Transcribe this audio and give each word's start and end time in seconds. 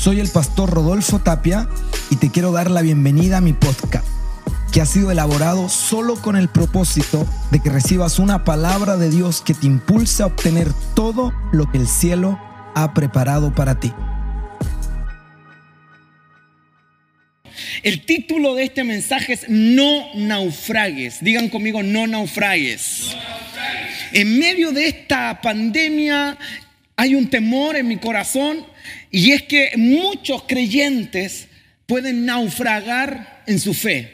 Soy 0.00 0.18
el 0.18 0.30
pastor 0.30 0.70
Rodolfo 0.70 1.18
Tapia 1.18 1.68
y 2.08 2.16
te 2.16 2.30
quiero 2.30 2.52
dar 2.52 2.70
la 2.70 2.80
bienvenida 2.80 3.36
a 3.36 3.40
mi 3.42 3.52
podcast, 3.52 4.06
que 4.72 4.80
ha 4.80 4.86
sido 4.86 5.10
elaborado 5.10 5.68
solo 5.68 6.14
con 6.14 6.36
el 6.36 6.48
propósito 6.48 7.26
de 7.50 7.60
que 7.60 7.68
recibas 7.68 8.18
una 8.18 8.42
palabra 8.42 8.96
de 8.96 9.10
Dios 9.10 9.42
que 9.42 9.52
te 9.52 9.66
impulse 9.66 10.22
a 10.22 10.26
obtener 10.26 10.68
todo 10.94 11.34
lo 11.52 11.70
que 11.70 11.76
el 11.76 11.86
cielo 11.86 12.40
ha 12.74 12.94
preparado 12.94 13.54
para 13.54 13.78
ti. 13.78 13.92
El 17.82 18.06
título 18.06 18.54
de 18.54 18.64
este 18.64 18.84
mensaje 18.84 19.34
es 19.34 19.50
No 19.50 20.14
naufragues. 20.14 21.22
Digan 21.22 21.50
conmigo, 21.50 21.82
no 21.82 22.06
naufragues. 22.06 23.14
En 24.14 24.38
medio 24.38 24.72
de 24.72 24.88
esta 24.88 25.42
pandemia 25.42 26.38
hay 27.00 27.14
un 27.14 27.30
temor 27.30 27.76
en 27.76 27.88
mi 27.88 27.96
corazón 27.96 28.62
y 29.10 29.32
es 29.32 29.44
que 29.44 29.70
muchos 29.76 30.42
creyentes 30.42 31.48
pueden 31.86 32.26
naufragar 32.26 33.42
en 33.46 33.58
su 33.58 33.72
fe. 33.72 34.12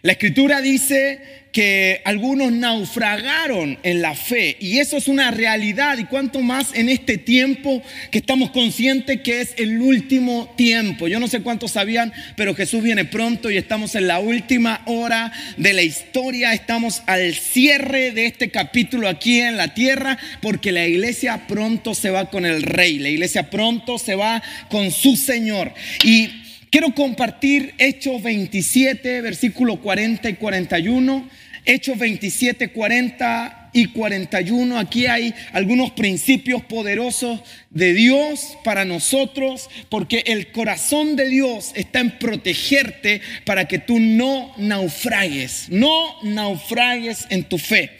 La 0.00 0.12
escritura 0.12 0.62
dice 0.62 1.45
que 1.56 2.02
algunos 2.04 2.52
naufragaron 2.52 3.78
en 3.82 4.02
la 4.02 4.14
fe. 4.14 4.58
Y 4.60 4.76
eso 4.76 4.98
es 4.98 5.08
una 5.08 5.30
realidad. 5.30 5.96
Y 5.96 6.04
cuanto 6.04 6.42
más 6.42 6.74
en 6.74 6.90
este 6.90 7.16
tiempo 7.16 7.82
que 8.10 8.18
estamos 8.18 8.50
conscientes 8.50 9.22
que 9.22 9.40
es 9.40 9.54
el 9.56 9.80
último 9.80 10.52
tiempo. 10.58 11.08
Yo 11.08 11.18
no 11.18 11.28
sé 11.28 11.40
cuántos 11.40 11.70
sabían, 11.70 12.12
pero 12.36 12.54
Jesús 12.54 12.82
viene 12.82 13.06
pronto 13.06 13.50
y 13.50 13.56
estamos 13.56 13.94
en 13.94 14.06
la 14.06 14.18
última 14.18 14.82
hora 14.84 15.32
de 15.56 15.72
la 15.72 15.80
historia, 15.80 16.52
estamos 16.52 17.02
al 17.06 17.32
cierre 17.32 18.10
de 18.10 18.26
este 18.26 18.50
capítulo 18.50 19.08
aquí 19.08 19.40
en 19.40 19.56
la 19.56 19.72
tierra 19.72 20.18
porque 20.42 20.72
la 20.72 20.86
iglesia 20.86 21.46
pronto 21.46 21.94
se 21.94 22.10
va 22.10 22.28
con 22.28 22.44
el 22.44 22.64
rey, 22.64 22.98
la 22.98 23.08
iglesia 23.08 23.48
pronto 23.48 23.96
se 23.98 24.14
va 24.14 24.42
con 24.68 24.90
su 24.90 25.16
Señor. 25.16 25.72
Y 26.04 26.42
Quiero 26.68 26.94
compartir 26.94 27.74
Hechos 27.78 28.22
27, 28.22 29.22
versículo 29.22 29.80
40 29.80 30.28
y 30.28 30.34
41 30.34 31.26
Hechos 31.66 31.98
27, 31.98 32.68
40 32.68 33.70
y 33.72 33.88
41. 33.88 34.78
Aquí 34.78 35.06
hay 35.06 35.34
algunos 35.52 35.90
principios 35.90 36.62
poderosos 36.64 37.40
de 37.70 37.92
Dios 37.92 38.56
para 38.64 38.84
nosotros, 38.84 39.68
porque 39.90 40.24
el 40.26 40.50
corazón 40.52 41.16
de 41.16 41.28
Dios 41.28 41.72
está 41.74 42.00
en 42.00 42.18
protegerte 42.18 43.20
para 43.44 43.68
que 43.68 43.78
tú 43.78 43.98
no 44.00 44.54
naufragues, 44.56 45.66
no 45.68 46.22
naufragues 46.22 47.26
en 47.28 47.44
tu 47.44 47.58
fe. 47.58 47.98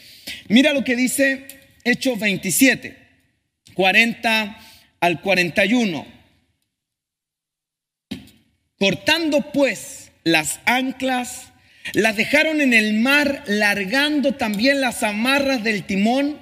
Mira 0.48 0.72
lo 0.72 0.82
que 0.82 0.96
dice 0.96 1.46
Hechos 1.84 2.18
27, 2.18 2.96
40 3.74 4.58
al 5.00 5.20
41. 5.20 6.06
Cortando 8.78 9.52
pues 9.52 10.10
las 10.24 10.60
anclas, 10.66 11.52
las 11.92 12.16
dejaron 12.16 12.60
en 12.60 12.72
el 12.72 12.94
mar, 12.94 13.42
largando 13.46 14.32
también 14.32 14.80
las 14.80 15.02
amarras 15.02 15.62
del 15.62 15.84
timón, 15.84 16.38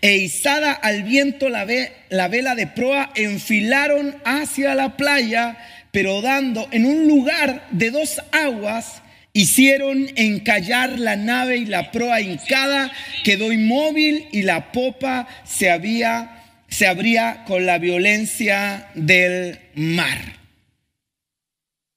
e 0.00 0.16
izada 0.16 0.72
al 0.72 1.04
viento 1.04 1.48
la, 1.48 1.66
la 2.10 2.28
vela 2.28 2.54
de 2.54 2.66
proa, 2.66 3.10
enfilaron 3.14 4.16
hacia 4.24 4.74
la 4.74 4.96
playa, 4.96 5.56
pero 5.92 6.20
dando 6.20 6.68
en 6.72 6.84
un 6.84 7.06
lugar 7.06 7.66
de 7.70 7.90
dos 7.90 8.20
aguas, 8.32 9.02
hicieron 9.32 10.08
encallar 10.16 10.98
la 10.98 11.16
nave 11.16 11.58
y 11.58 11.64
la 11.64 11.92
proa 11.92 12.20
hincada, 12.20 12.90
quedó 13.24 13.52
inmóvil 13.52 14.26
y 14.32 14.42
la 14.42 14.72
popa 14.72 15.28
se, 15.44 15.70
había, 15.70 16.42
se 16.68 16.86
abría 16.86 17.44
con 17.46 17.64
la 17.64 17.78
violencia 17.78 18.88
del 18.94 19.58
mar. 19.74 20.18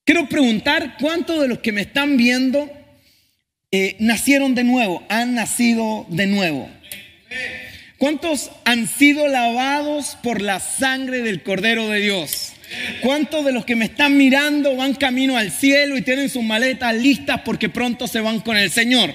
Quiero 0.03 0.27
preguntar 0.27 0.97
cuántos 0.99 1.41
de 1.41 1.47
los 1.47 1.59
que 1.59 1.71
me 1.71 1.81
están 1.81 2.17
viendo 2.17 2.69
eh, 3.73 3.95
nacieron 3.99 4.53
de 4.53 4.65
nuevo, 4.65 5.01
han 5.07 5.33
nacido 5.33 6.05
de 6.09 6.27
nuevo. 6.27 6.69
¿Cuántos 7.97 8.51
han 8.65 8.87
sido 8.87 9.27
lavados 9.27 10.17
por 10.21 10.41
la 10.41 10.59
sangre 10.59 11.21
del 11.21 11.41
Cordero 11.41 11.87
de 11.87 12.01
Dios? 12.01 12.51
¿Cuántos 13.01 13.45
de 13.45 13.53
los 13.53 13.63
que 13.63 13.77
me 13.77 13.85
están 13.85 14.17
mirando 14.17 14.75
van 14.75 14.93
camino 14.95 15.37
al 15.37 15.51
cielo 15.51 15.97
y 15.97 16.01
tienen 16.01 16.29
sus 16.29 16.43
maletas 16.43 16.95
listas 16.95 17.41
porque 17.45 17.69
pronto 17.69 18.07
se 18.07 18.19
van 18.19 18.41
con 18.41 18.57
el 18.57 18.71
Señor? 18.71 19.13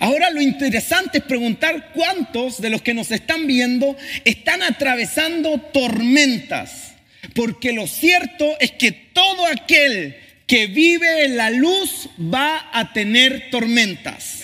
Ahora 0.00 0.28
lo 0.28 0.42
interesante 0.42 1.18
es 1.18 1.24
preguntar 1.24 1.92
cuántos 1.94 2.60
de 2.60 2.68
los 2.68 2.82
que 2.82 2.92
nos 2.92 3.10
están 3.10 3.46
viendo 3.46 3.96
están 4.24 4.62
atravesando 4.62 5.58
tormentas. 5.72 6.94
Porque 7.34 7.72
lo 7.72 7.86
cierto 7.86 8.56
es 8.60 8.72
que 8.72 8.92
todo 8.92 9.46
aquel 9.46 10.16
que 10.46 10.66
vive 10.66 11.24
en 11.24 11.36
la 11.36 11.50
luz 11.50 12.08
va 12.18 12.70
a 12.72 12.92
tener 12.92 13.50
tormentas. 13.50 14.42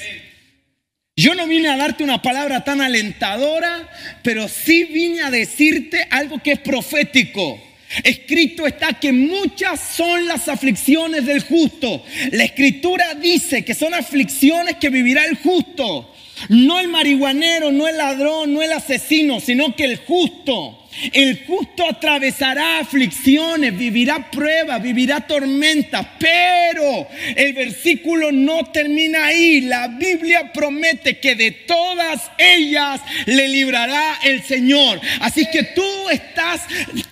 Yo 1.17 1.35
no 1.35 1.47
vine 1.47 1.69
a 1.69 1.77
darte 1.77 2.03
una 2.03 2.23
palabra 2.23 2.65
tan 2.65 2.81
alentadora, 2.81 3.89
pero 4.23 4.49
sí 4.49 4.85
vine 4.85 5.21
a 5.21 5.31
decirte 5.31 6.07
algo 6.11 6.43
que 6.43 6.53
es 6.53 6.59
profético. 6.61 7.61
Escrito 8.05 8.67
está 8.67 8.95
que 8.95 9.13
muchas 9.13 9.81
son 9.81 10.27
las 10.27 10.49
aflicciones 10.49 11.27
del 11.27 11.43
justo. 11.43 12.05
La 12.31 12.45
escritura 12.45 13.15
dice 13.15 13.65
que 13.65 13.75
son 13.75 13.93
aflicciones 13.93 14.77
que 14.77 14.89
vivirá 14.89 15.25
el 15.27 15.37
justo. 15.37 16.15
No 16.49 16.81
el 16.81 16.89
marihuanero, 16.89 17.71
no 17.71 17.87
el 17.87 17.99
ladrón, 17.99 18.55
no 18.55 18.63
el 18.63 18.73
asesino, 18.73 19.41
sino 19.41 19.77
que 19.77 19.85
el 19.85 19.99
justo. 19.99 20.80
El 21.13 21.45
justo 21.47 21.89
atravesará 21.89 22.81
aflicciones, 22.81 23.77
vivirá 23.77 24.31
pruebas, 24.31 24.83
vivirá 24.83 25.21
tormentas, 25.21 26.05
pero 26.19 27.07
el 27.37 27.53
versículo 27.53 28.33
no 28.33 28.65
termina 28.67 29.27
ahí. 29.27 29.63
La 29.63 29.87
Biblia 29.87 30.53
promete 30.53 31.19
que 31.19 31.37
de 31.37 31.53
todas 31.53 32.31
ellas 32.39 33.01
le 33.27 33.49
librará 33.49 34.19
el 34.25 34.43
Señor. 34.43 35.01
Así 35.21 35.47
que 35.53 35.63
tú 35.63 36.09
estás 36.11 36.63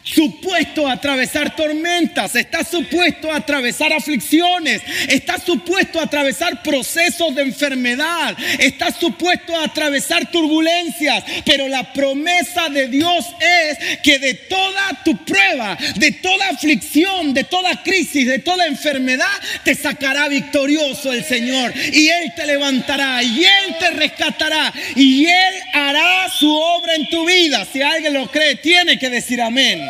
supuesto 0.03 0.87
a 0.87 0.93
atravesar 0.93 1.55
tormentas, 1.55 2.35
estás 2.35 2.69
supuesto 2.69 3.31
a 3.31 3.37
atravesar 3.37 3.93
aflicciones, 3.93 4.83
estás 5.09 5.45
supuesto 5.45 6.01
a 6.01 6.05
atravesar 6.05 6.63
procesos 6.63 7.35
de 7.35 7.43
enfermedad, 7.43 8.37
estás 8.59 8.97
supuesto 8.97 9.57
a 9.57 9.65
atravesar 9.65 10.31
turbulencias, 10.31 11.25
pero 11.45 11.69
la 11.69 11.93
promesa 11.93 12.69
de 12.69 12.89
Dios 12.89 13.27
es 13.41 13.68
que 14.03 14.19
de 14.19 14.35
toda 14.35 15.03
tu 15.05 15.25
prueba, 15.25 15.77
de 15.97 16.13
toda 16.13 16.49
aflicción, 16.49 17.35
de 17.35 17.45
toda 17.45 17.83
crisis, 17.83 18.27
de 18.27 18.39
toda 18.39 18.67
enfermedad, 18.67 19.27
te 19.65 19.75
sacará 19.75 20.29
victorioso 20.29 21.13
el 21.13 21.25
Señor. 21.25 21.73
Y 21.93 22.09
Él 22.09 22.33
te 22.35 22.47
levantará, 22.47 23.23
y 23.23 23.45
Él 23.45 23.77
te 23.79 23.91
rescatará, 23.91 24.73
y 24.95 25.27
Él 25.27 25.55
hará 25.73 26.29
su 26.29 26.51
obra 26.51 26.95
en 26.95 27.09
tu 27.09 27.27
vida. 27.27 27.67
Si 27.71 27.83
alguien 27.83 28.15
lo 28.15 28.31
cree, 28.31 28.57
tiene 28.57 28.99
que 28.99 29.11
decir 29.11 29.41
amén. 29.41 29.81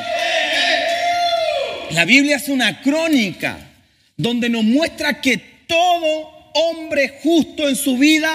La 1.90 2.04
Biblia 2.04 2.36
es 2.36 2.48
una 2.48 2.80
crónica 2.80 3.58
donde 4.16 4.48
nos 4.48 4.64
muestra 4.64 5.20
que 5.20 5.38
todo 5.66 6.50
hombre 6.54 7.20
justo 7.22 7.68
en 7.68 7.76
su 7.76 7.96
vida 7.98 8.30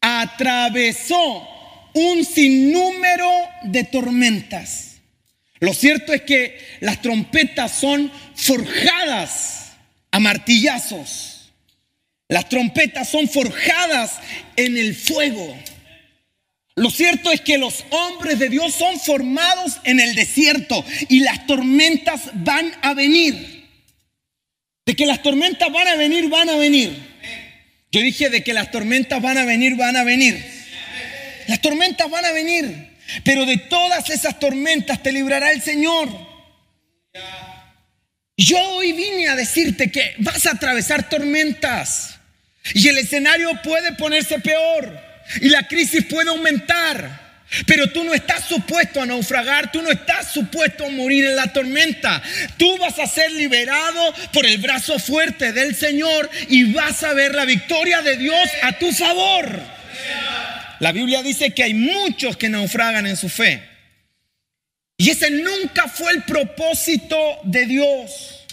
atravesó 0.00 1.48
un 1.94 2.24
sinnúmero 2.24 3.30
de 3.64 3.84
tormentas. 3.84 4.96
Lo 5.60 5.74
cierto 5.74 6.12
es 6.12 6.22
que 6.22 6.58
las 6.80 7.00
trompetas 7.02 7.72
son 7.72 8.10
forjadas 8.34 9.72
a 10.10 10.18
martillazos. 10.18 11.52
Las 12.28 12.48
trompetas 12.48 13.08
son 13.08 13.28
forjadas 13.28 14.18
en 14.56 14.76
el 14.76 14.94
fuego. 14.94 15.56
Lo 16.74 16.90
cierto 16.90 17.30
es 17.30 17.42
que 17.42 17.58
los 17.58 17.84
hombres 17.90 18.38
de 18.38 18.48
Dios 18.48 18.74
son 18.74 18.98
formados 18.98 19.78
en 19.84 20.00
el 20.00 20.14
desierto 20.14 20.84
y 21.08 21.20
las 21.20 21.46
tormentas 21.46 22.22
van 22.34 22.72
a 22.82 22.94
venir. 22.94 23.68
De 24.86 24.96
que 24.96 25.06
las 25.06 25.22
tormentas 25.22 25.70
van 25.70 25.86
a 25.86 25.96
venir, 25.96 26.28
van 26.28 26.48
a 26.48 26.56
venir. 26.56 26.90
Yo 27.92 28.00
dije 28.00 28.30
de 28.30 28.42
que 28.42 28.54
las 28.54 28.70
tormentas 28.70 29.20
van 29.20 29.36
a 29.36 29.44
venir, 29.44 29.76
van 29.76 29.96
a 29.96 30.02
venir. 30.02 30.61
Las 31.48 31.60
tormentas 31.60 32.10
van 32.10 32.24
a 32.24 32.32
venir, 32.32 32.96
pero 33.24 33.44
de 33.46 33.56
todas 33.56 34.10
esas 34.10 34.38
tormentas 34.38 35.02
te 35.02 35.12
librará 35.12 35.52
el 35.52 35.62
Señor. 35.62 36.08
Yo 38.36 38.58
hoy 38.58 38.92
vine 38.92 39.28
a 39.28 39.36
decirte 39.36 39.90
que 39.90 40.14
vas 40.18 40.46
a 40.46 40.52
atravesar 40.52 41.08
tormentas 41.08 42.18
y 42.74 42.88
el 42.88 42.98
escenario 42.98 43.60
puede 43.62 43.92
ponerse 43.92 44.38
peor 44.40 44.98
y 45.40 45.48
la 45.48 45.66
crisis 45.68 46.04
puede 46.06 46.30
aumentar. 46.30 47.22
Pero 47.66 47.90
tú 47.92 48.02
no 48.02 48.14
estás 48.14 48.46
supuesto 48.46 49.02
a 49.02 49.06
naufragar, 49.06 49.70
tú 49.70 49.82
no 49.82 49.90
estás 49.90 50.32
supuesto 50.32 50.86
a 50.86 50.90
morir 50.90 51.26
en 51.26 51.36
la 51.36 51.52
tormenta. 51.52 52.22
Tú 52.56 52.78
vas 52.78 52.98
a 52.98 53.06
ser 53.06 53.30
liberado 53.32 54.14
por 54.32 54.46
el 54.46 54.56
brazo 54.56 54.98
fuerte 54.98 55.52
del 55.52 55.76
Señor 55.76 56.30
y 56.48 56.72
vas 56.72 57.02
a 57.02 57.12
ver 57.12 57.34
la 57.34 57.44
victoria 57.44 58.00
de 58.00 58.16
Dios 58.16 58.48
a 58.62 58.72
tu 58.78 58.90
favor. 58.92 59.60
La 60.82 60.90
Biblia 60.90 61.22
dice 61.22 61.54
que 61.54 61.62
hay 61.62 61.74
muchos 61.74 62.36
que 62.36 62.48
naufragan 62.48 63.06
en 63.06 63.16
su 63.16 63.28
fe. 63.28 63.62
Y 64.96 65.10
ese 65.10 65.30
nunca 65.30 65.86
fue 65.86 66.10
el 66.10 66.24
propósito 66.24 67.16
de 67.44 67.66
Dios. 67.66 68.44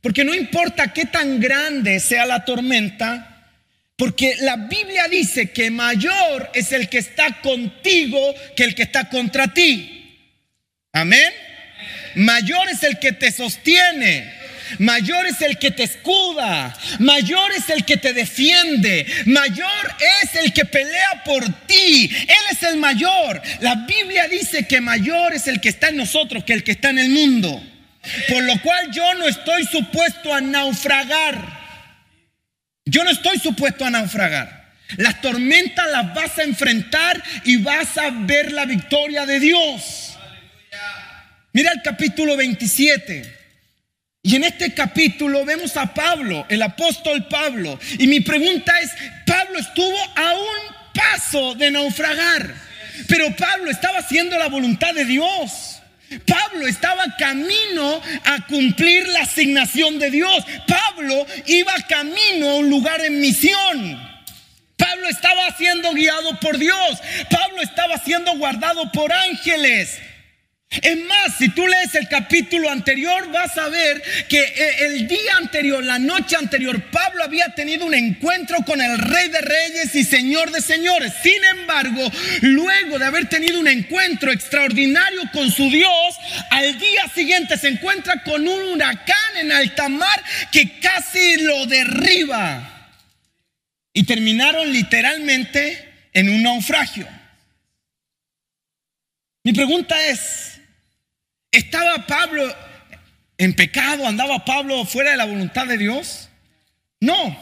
Porque 0.00 0.24
no 0.24 0.34
importa 0.34 0.94
qué 0.94 1.04
tan 1.04 1.38
grande 1.38 2.00
sea 2.00 2.24
la 2.24 2.46
tormenta, 2.46 3.52
porque 3.94 4.36
la 4.40 4.56
Biblia 4.56 5.06
dice 5.08 5.50
que 5.50 5.70
mayor 5.70 6.50
es 6.54 6.72
el 6.72 6.88
que 6.88 6.96
está 6.96 7.42
contigo 7.42 8.34
que 8.56 8.64
el 8.64 8.74
que 8.74 8.84
está 8.84 9.10
contra 9.10 9.52
ti. 9.52 10.18
Amén. 10.94 11.30
Mayor 12.14 12.70
es 12.70 12.84
el 12.84 12.98
que 12.98 13.12
te 13.12 13.30
sostiene. 13.30 14.32
Mayor 14.78 15.26
es 15.26 15.40
el 15.42 15.58
que 15.58 15.70
te 15.70 15.84
escuda, 15.84 16.76
mayor 16.98 17.52
es 17.52 17.70
el 17.70 17.84
que 17.84 17.96
te 17.96 18.12
defiende, 18.12 19.06
mayor 19.26 19.94
es 20.22 20.34
el 20.36 20.52
que 20.52 20.64
pelea 20.64 21.22
por 21.24 21.44
ti. 21.66 22.10
Él 22.12 22.44
es 22.50 22.62
el 22.62 22.76
mayor. 22.76 23.40
La 23.60 23.86
Biblia 23.86 24.28
dice 24.28 24.66
que 24.66 24.80
mayor 24.80 25.34
es 25.34 25.46
el 25.46 25.60
que 25.60 25.68
está 25.68 25.88
en 25.88 25.96
nosotros 25.96 26.44
que 26.44 26.52
el 26.52 26.64
que 26.64 26.72
está 26.72 26.90
en 26.90 26.98
el 26.98 27.10
mundo. 27.10 27.62
Por 28.28 28.42
lo 28.42 28.60
cual 28.62 28.90
yo 28.92 29.14
no 29.14 29.26
estoy 29.26 29.64
supuesto 29.64 30.32
a 30.32 30.40
naufragar. 30.40 31.56
Yo 32.84 33.02
no 33.02 33.10
estoy 33.10 33.38
supuesto 33.38 33.84
a 33.84 33.90
naufragar. 33.90 34.66
Las 34.96 35.20
tormentas 35.20 35.86
las 35.90 36.14
vas 36.14 36.38
a 36.38 36.44
enfrentar 36.44 37.22
y 37.44 37.56
vas 37.56 37.98
a 37.98 38.10
ver 38.10 38.52
la 38.52 38.64
victoria 38.64 39.26
de 39.26 39.40
Dios. 39.40 40.16
Mira 41.52 41.72
el 41.72 41.82
capítulo 41.82 42.36
27. 42.36 43.35
Y 44.26 44.34
en 44.34 44.42
este 44.42 44.74
capítulo 44.74 45.44
vemos 45.44 45.76
a 45.76 45.94
Pablo, 45.94 46.46
el 46.48 46.60
apóstol 46.60 47.28
Pablo. 47.28 47.78
Y 47.96 48.08
mi 48.08 48.18
pregunta 48.18 48.76
es, 48.80 48.90
Pablo 49.24 49.60
estuvo 49.60 49.96
a 50.16 50.32
un 50.34 50.74
paso 50.92 51.54
de 51.54 51.70
naufragar, 51.70 52.52
pero 53.06 53.36
Pablo 53.36 53.70
estaba 53.70 54.00
haciendo 54.00 54.36
la 54.36 54.48
voluntad 54.48 54.92
de 54.94 55.04
Dios. 55.04 55.80
Pablo 56.26 56.66
estaba 56.66 57.04
camino 57.16 58.02
a 58.24 58.44
cumplir 58.48 59.06
la 59.10 59.20
asignación 59.20 60.00
de 60.00 60.10
Dios. 60.10 60.44
Pablo 60.66 61.24
iba 61.46 61.74
camino 61.88 62.50
a 62.50 62.54
un 62.56 62.68
lugar 62.68 63.04
en 63.04 63.20
misión. 63.20 64.16
Pablo 64.76 65.08
estaba 65.08 65.56
siendo 65.56 65.92
guiado 65.92 66.40
por 66.40 66.58
Dios. 66.58 66.98
Pablo 67.30 67.62
estaba 67.62 67.96
siendo 67.98 68.36
guardado 68.38 68.90
por 68.90 69.12
ángeles. 69.12 70.00
Es 70.68 70.96
más, 71.04 71.38
si 71.38 71.48
tú 71.50 71.66
lees 71.66 71.94
el 71.94 72.08
capítulo 72.08 72.68
anterior, 72.70 73.30
vas 73.30 73.56
a 73.56 73.68
ver 73.68 74.02
que 74.28 74.40
eh, 74.40 74.86
el 74.86 75.06
día 75.06 75.36
anterior, 75.38 75.82
la 75.82 75.98
noche 75.98 76.36
anterior, 76.36 76.90
Pablo 76.90 77.22
había 77.22 77.54
tenido 77.54 77.86
un 77.86 77.94
encuentro 77.94 78.58
con 78.66 78.80
el 78.80 78.98
Rey 78.98 79.28
de 79.28 79.40
Reyes 79.40 79.94
y 79.94 80.04
Señor 80.04 80.50
de 80.50 80.60
Señores. 80.60 81.12
Sin 81.22 81.42
embargo, 81.58 82.10
luego 82.42 82.98
de 82.98 83.06
haber 83.06 83.28
tenido 83.28 83.60
un 83.60 83.68
encuentro 83.68 84.32
extraordinario 84.32 85.22
con 85.32 85.50
su 85.50 85.70
Dios, 85.70 86.16
al 86.50 86.78
día 86.78 87.08
siguiente 87.14 87.56
se 87.56 87.68
encuentra 87.68 88.22
con 88.24 88.46
un 88.46 88.74
huracán 88.74 89.36
en 89.36 89.52
alta 89.52 89.88
mar 89.88 90.22
que 90.50 90.78
casi 90.80 91.36
lo 91.42 91.66
derriba. 91.66 92.92
Y 93.94 94.02
terminaron 94.02 94.70
literalmente 94.72 96.08
en 96.12 96.28
un 96.28 96.42
naufragio. 96.42 97.08
Mi 99.42 99.52
pregunta 99.52 99.96
es, 100.08 100.55
¿Estaba 101.50 102.06
Pablo 102.06 102.54
en 103.38 103.54
pecado? 103.54 104.06
¿Andaba 104.06 104.44
Pablo 104.44 104.84
fuera 104.84 105.12
de 105.12 105.16
la 105.16 105.24
voluntad 105.24 105.66
de 105.66 105.78
Dios? 105.78 106.28
No. 107.00 107.38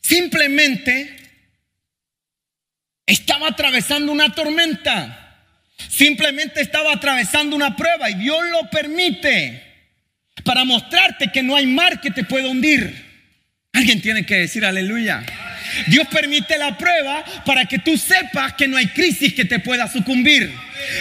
Simplemente 0.00 1.16
estaba 3.06 3.48
atravesando 3.48 4.12
una 4.12 4.34
tormenta. 4.34 5.22
Simplemente 5.88 6.60
estaba 6.60 6.92
atravesando 6.92 7.54
una 7.54 7.76
prueba 7.76 8.10
y 8.10 8.14
Dios 8.14 8.38
lo 8.50 8.70
permite 8.70 9.62
para 10.44 10.64
mostrarte 10.64 11.30
que 11.32 11.42
no 11.42 11.56
hay 11.56 11.66
mar 11.66 12.00
que 12.00 12.10
te 12.10 12.24
pueda 12.24 12.48
hundir. 12.48 13.04
Alguien 13.72 14.00
tiene 14.00 14.24
que 14.24 14.36
decir 14.36 14.64
aleluya. 14.64 15.24
Dios 15.88 16.06
permite 16.08 16.56
la 16.56 16.78
prueba 16.78 17.24
para 17.44 17.66
que 17.66 17.78
tú 17.78 17.96
sepas 17.98 18.54
que 18.54 18.68
no 18.68 18.76
hay 18.76 18.86
crisis 18.88 19.34
que 19.34 19.44
te 19.44 19.58
pueda 19.58 19.88
sucumbir. 19.88 20.50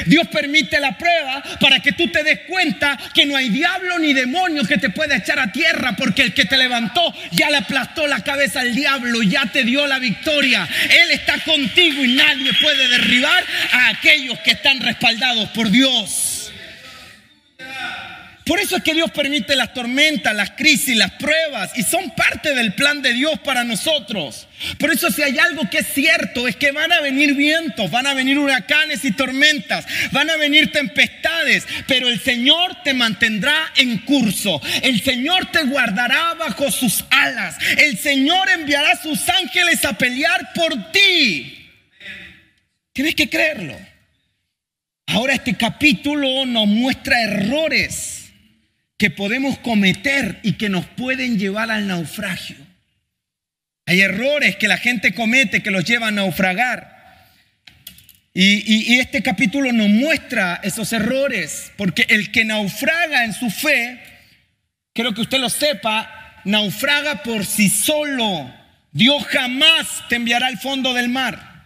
Dios 0.05 0.27
permite 0.27 0.79
la 0.79 0.97
prueba 0.97 1.43
para 1.59 1.79
que 1.79 1.91
tú 1.91 2.07
te 2.09 2.23
des 2.23 2.41
cuenta 2.47 2.97
que 3.13 3.25
no 3.25 3.35
hay 3.35 3.49
diablo 3.49 3.99
ni 3.99 4.13
demonio 4.13 4.63
que 4.63 4.77
te 4.77 4.89
pueda 4.89 5.17
echar 5.17 5.39
a 5.39 5.51
tierra 5.51 5.95
porque 5.95 6.23
el 6.23 6.33
que 6.33 6.45
te 6.45 6.57
levantó 6.57 7.13
ya 7.31 7.49
le 7.49 7.57
aplastó 7.57 8.07
la 8.07 8.23
cabeza 8.23 8.61
al 8.61 8.75
diablo, 8.75 9.21
ya 9.23 9.45
te 9.47 9.63
dio 9.63 9.87
la 9.87 9.99
victoria. 9.99 10.67
Él 10.83 11.11
está 11.11 11.39
contigo 11.39 12.03
y 12.03 12.13
nadie 12.13 12.51
puede 12.61 12.87
derribar 12.87 13.43
a 13.71 13.89
aquellos 13.89 14.39
que 14.39 14.51
están 14.51 14.79
respaldados 14.79 15.49
por 15.49 15.69
Dios. 15.69 16.34
Por 18.45 18.59
eso 18.59 18.77
es 18.77 18.83
que 18.83 18.93
Dios 18.93 19.09
permite 19.09 19.55
las 19.55 19.73
tormentas, 19.73 20.35
las 20.35 20.51
crisis, 20.51 20.95
las 20.95 21.13
pruebas 21.13 21.71
y 21.75 21.81
son 21.81 22.11
parte 22.11 22.53
del 22.53 22.75
plan 22.75 23.01
de 23.01 23.11
Dios 23.11 23.39
para 23.39 23.63
nosotros. 23.63 24.47
Por 24.77 24.91
eso 24.91 25.09
si 25.09 25.23
hay 25.23 25.39
algo 25.39 25.67
que 25.67 25.79
es 25.79 25.87
cierto 25.87 26.47
es 26.47 26.55
que 26.55 26.71
van 26.71 26.91
a 26.91 27.01
venir 27.01 27.33
vientos, 27.33 27.89
van 27.89 28.05
a 28.05 28.13
venir 28.13 28.37
huracanes 28.37 29.03
y 29.03 29.13
tormentas, 29.13 29.87
van 30.11 30.29
a 30.29 30.37
venir 30.37 30.71
tempestades, 30.71 31.65
pero 31.87 32.07
el 32.07 32.21
Señor 32.21 32.83
te 32.83 32.93
mantendrá 32.93 33.71
en 33.77 33.97
curso. 33.99 34.61
El 34.83 35.01
Señor 35.01 35.49
te 35.49 35.63
guardará 35.63 36.35
bajo 36.35 36.69
sus 36.69 37.03
alas. 37.09 37.57
El 37.79 37.97
Señor 37.97 38.47
enviará 38.51 38.95
sus 39.01 39.27
ángeles 39.27 39.83
a 39.85 39.97
pelear 39.97 40.53
por 40.53 40.91
ti. 40.91 41.67
Tienes 42.93 43.15
que 43.15 43.27
creerlo. 43.27 43.75
Ahora 45.07 45.33
este 45.33 45.55
capítulo 45.55 46.45
nos 46.45 46.67
muestra 46.67 47.23
errores 47.23 48.14
que 48.97 49.09
podemos 49.09 49.57
cometer 49.59 50.39
y 50.43 50.53
que 50.53 50.69
nos 50.69 50.85
pueden 50.85 51.37
llevar 51.37 51.71
al 51.71 51.87
naufragio. 51.87 52.55
Hay 53.85 54.01
errores 54.01 54.55
que 54.55 54.67
la 54.67 54.77
gente 54.77 55.13
comete 55.13 55.61
que 55.61 55.71
los 55.71 55.83
llevan 55.83 56.17
a 56.17 56.23
naufragar. 56.23 56.95
Y, 58.37 58.99
este 58.99 59.23
capítulo 59.23 59.71
nos 59.71 59.87
muestra 59.87 60.59
esos 60.61 60.91
errores, 60.91 61.71
porque 61.77 62.05
el 62.09 62.33
que 62.33 62.43
naufraga 62.43 63.23
en 63.23 63.33
su 63.33 63.49
fe, 63.49 64.01
quiero 64.93 65.13
que 65.13 65.21
usted 65.21 65.39
lo 65.39 65.49
sepa, 65.49 66.41
naufraga 66.43 67.23
por 67.23 67.45
sí 67.45 67.69
solo. 67.69 68.53
Dios 68.91 69.25
jamás 69.27 70.03
te 70.09 70.17
enviará 70.17 70.47
al 70.47 70.57
fondo 70.57 70.93
del 70.93 71.07
mar. 71.07 71.65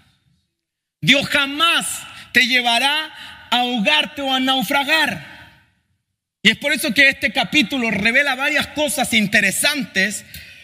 Dios 1.02 1.28
jamás 1.28 2.04
te 2.34 2.46
llevará 2.46 3.06
a 3.50 3.62
ahogarte 3.62 4.22
o 4.22 4.32
a 4.32 4.40
naufragar. 4.40 5.29
Y 6.42 6.52
es 6.52 6.58
por 6.58 6.72
eso 6.72 6.94
que 6.94 7.10
este 7.10 7.32
capítulo 7.32 7.92
revela 7.92 8.36
varias 8.36 8.68
cosas 8.68 9.14
interesantes 9.14 10.24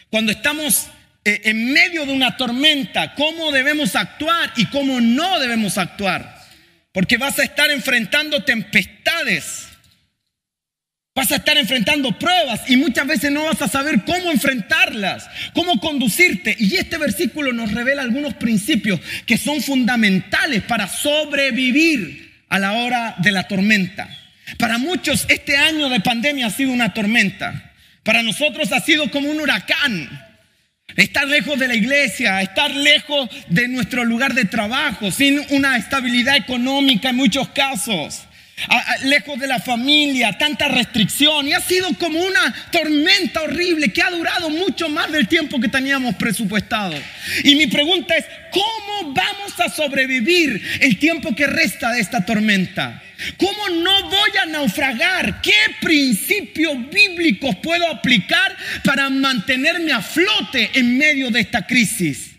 cuando 0.10 0.32
estamos 0.32 0.88
eh, 1.26 1.42
en 1.46 1.74
medio 1.74 2.06
de 2.06 2.14
una 2.14 2.38
tormenta, 2.38 3.14
cómo 3.16 3.52
debemos 3.52 3.96
actuar 3.96 4.54
y 4.56 4.68
cómo 4.68 5.02
no 5.02 5.40
debemos 5.40 5.78
actuar. 5.78 6.34
Porque 6.94 7.18
vas 7.18 7.40
a 7.40 7.44
estar 7.44 7.70
enfrentando 7.72 8.46
tempestades, 8.46 9.68
vas 11.14 11.30
a 11.34 11.36
estar 11.36 11.58
enfrentando 11.58 12.18
pruebas 12.18 12.62
y 12.70 12.78
muchas 12.78 13.06
veces 13.06 13.32
no 13.32 13.44
vas 13.44 13.62
a 13.62 13.68
saber 13.68 14.06
cómo 14.06 14.32
enfrentarlas, 14.32 15.28
cómo 15.54 15.82
conducirte. 15.82 16.56
Y 16.58 16.76
este 16.78 16.98
versículo 16.98 17.52
nos 17.52 17.74
revela 17.74 18.02
algunos 18.02 18.36
principios 18.36 19.02
que 19.26 19.38
son 19.38 19.62
fundamentales 19.62 20.64
para 20.64 20.88
sobrevivir 20.88 22.46
a 22.48 22.60
la 22.60 22.74
hora 22.74 23.16
de 23.18 23.32
la 23.34 23.46
tormenta. 23.46 24.25
Para 24.58 24.78
muchos 24.78 25.26
este 25.30 25.58
año 25.58 25.90
de 25.90 26.00
pandemia 26.00 26.48
ha 26.48 26.52
sido 26.52 26.72
una 26.72 26.94
tormenta. 26.94 27.74
Para 28.04 28.24
nosotros 28.24 28.72
ha 28.72 28.80
sido 28.80 29.10
como 29.12 29.30
un 29.30 29.40
huracán. 29.40 30.22
Estar 30.96 31.28
lejos 31.28 31.60
de 31.60 31.68
la 31.68 31.76
iglesia, 31.76 32.42
estar 32.42 32.72
lejos 32.72 33.30
de 33.50 33.68
nuestro 33.68 34.06
lugar 34.06 34.34
de 34.34 34.46
trabajo, 34.46 35.12
sin 35.12 35.42
una 35.50 35.78
estabilidad 35.78 36.38
económica 36.38 37.10
en 37.10 37.16
muchos 37.18 37.50
casos 37.50 38.26
lejos 39.04 39.40
de 39.40 39.48
la 39.48 39.60
familia, 39.60 40.38
tanta 40.38 40.68
restricción 40.68 41.48
y 41.48 41.54
ha 41.54 41.60
sido 41.60 41.90
como 42.00 42.20
una 42.20 42.54
tormenta 42.72 43.42
horrible 43.42 43.92
que 43.92 44.02
ha 44.02 44.10
durado 44.10 44.50
mucho 44.50 44.90
más 44.90 45.12
del 45.12 45.28
tiempo 45.28 45.60
que 45.60 45.68
teníamos 45.68 46.16
presupuestado. 46.16 46.96
Y 47.44 47.56
mi 47.56 47.68
pregunta 47.68 48.16
es, 48.16 48.26
¿cómo 48.52 49.14
vamos 49.14 49.60
a 49.60 49.70
sobrevivir 49.70 50.62
el 50.82 50.98
tiempo 50.98 51.36
que 51.36 51.48
resta 51.48 51.92
de 51.92 52.00
esta 52.00 52.26
tormenta? 52.26 53.02
¿Cómo 53.38 53.70
no 53.70 54.10
voy 54.10 54.30
a 54.42 54.46
naufragar? 54.46 55.42
¿Qué 55.42 55.54
principios 55.82 56.90
bíblicos 56.90 57.56
puedo 57.58 57.88
aplicar 57.90 58.56
para 58.84 59.10
mantenerme 59.10 59.92
a 59.92 60.02
flote 60.02 60.72
en 60.74 60.98
medio 60.98 61.32
de 61.32 61.42
esta 61.42 61.66
crisis? 61.66 62.32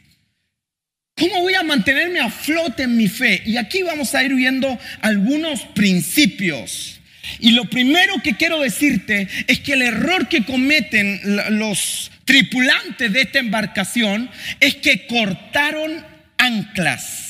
¿Cómo 1.17 1.41
voy 1.41 1.55
a 1.55 1.63
mantenerme 1.63 2.21
a 2.21 2.31
flote 2.31 2.83
en 2.83 2.97
mi 2.97 3.09
fe? 3.09 3.43
Y 3.47 3.57
aquí 3.57 3.83
vamos 3.83 4.15
a 4.15 4.23
ir 4.23 4.35
viendo 4.35 4.79
algunos 5.01 5.63
principios. 5.75 7.01
Y 7.41 7.53
lo 7.53 7.65
primero 7.65 8.21
que 8.23 8.37
quiero 8.37 8.61
decirte 8.61 9.29
es 9.47 9.61
que 9.61 9.73
el 9.73 9.83
error 9.83 10.29
que 10.29 10.45
cometen 10.45 11.21
los 11.59 12.11
tripulantes 12.25 13.13
de 13.13 13.23
esta 13.23 13.39
embarcación 13.39 14.31
es 14.61 14.77
que 14.77 15.07
cortaron 15.07 16.05
anclas. 16.37 17.26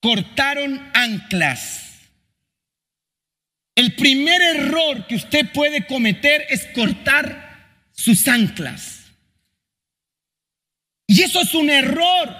Cortaron 0.00 0.90
anclas. 0.94 1.84
El 3.74 3.94
primer 3.94 4.40
error 4.42 5.06
que 5.06 5.16
usted 5.16 5.52
puede 5.52 5.86
cometer 5.86 6.46
es 6.48 6.66
cortar 6.74 7.86
sus 7.92 8.26
anclas. 8.26 8.98
Y 11.06 11.22
eso 11.22 11.40
es 11.40 11.54
un 11.54 11.70
error, 11.70 12.36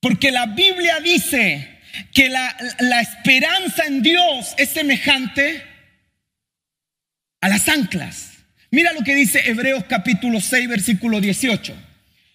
porque 0.00 0.30
la 0.30 0.46
Biblia 0.46 1.00
dice 1.00 1.80
que 2.12 2.28
la, 2.28 2.56
la 2.78 3.00
esperanza 3.00 3.84
en 3.84 4.02
Dios 4.02 4.54
es 4.56 4.70
semejante 4.70 5.62
a 7.40 7.48
las 7.48 7.68
anclas. 7.68 8.38
Mira 8.70 8.92
lo 8.94 9.02
que 9.02 9.14
dice 9.14 9.50
Hebreos 9.50 9.84
capítulo 9.86 10.40
6, 10.40 10.68
versículo 10.68 11.20
18. 11.20 11.76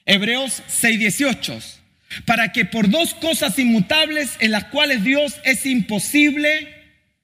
Hebreos 0.05 0.61
6, 0.67 0.99
18. 0.99 1.76
Para 2.25 2.51
que 2.51 2.65
por 2.65 2.89
dos 2.89 3.13
cosas 3.13 3.59
inmutables 3.59 4.31
en 4.39 4.51
las 4.51 4.65
cuales 4.65 5.03
Dios 5.03 5.35
es 5.43 5.65
imposible 5.65 6.73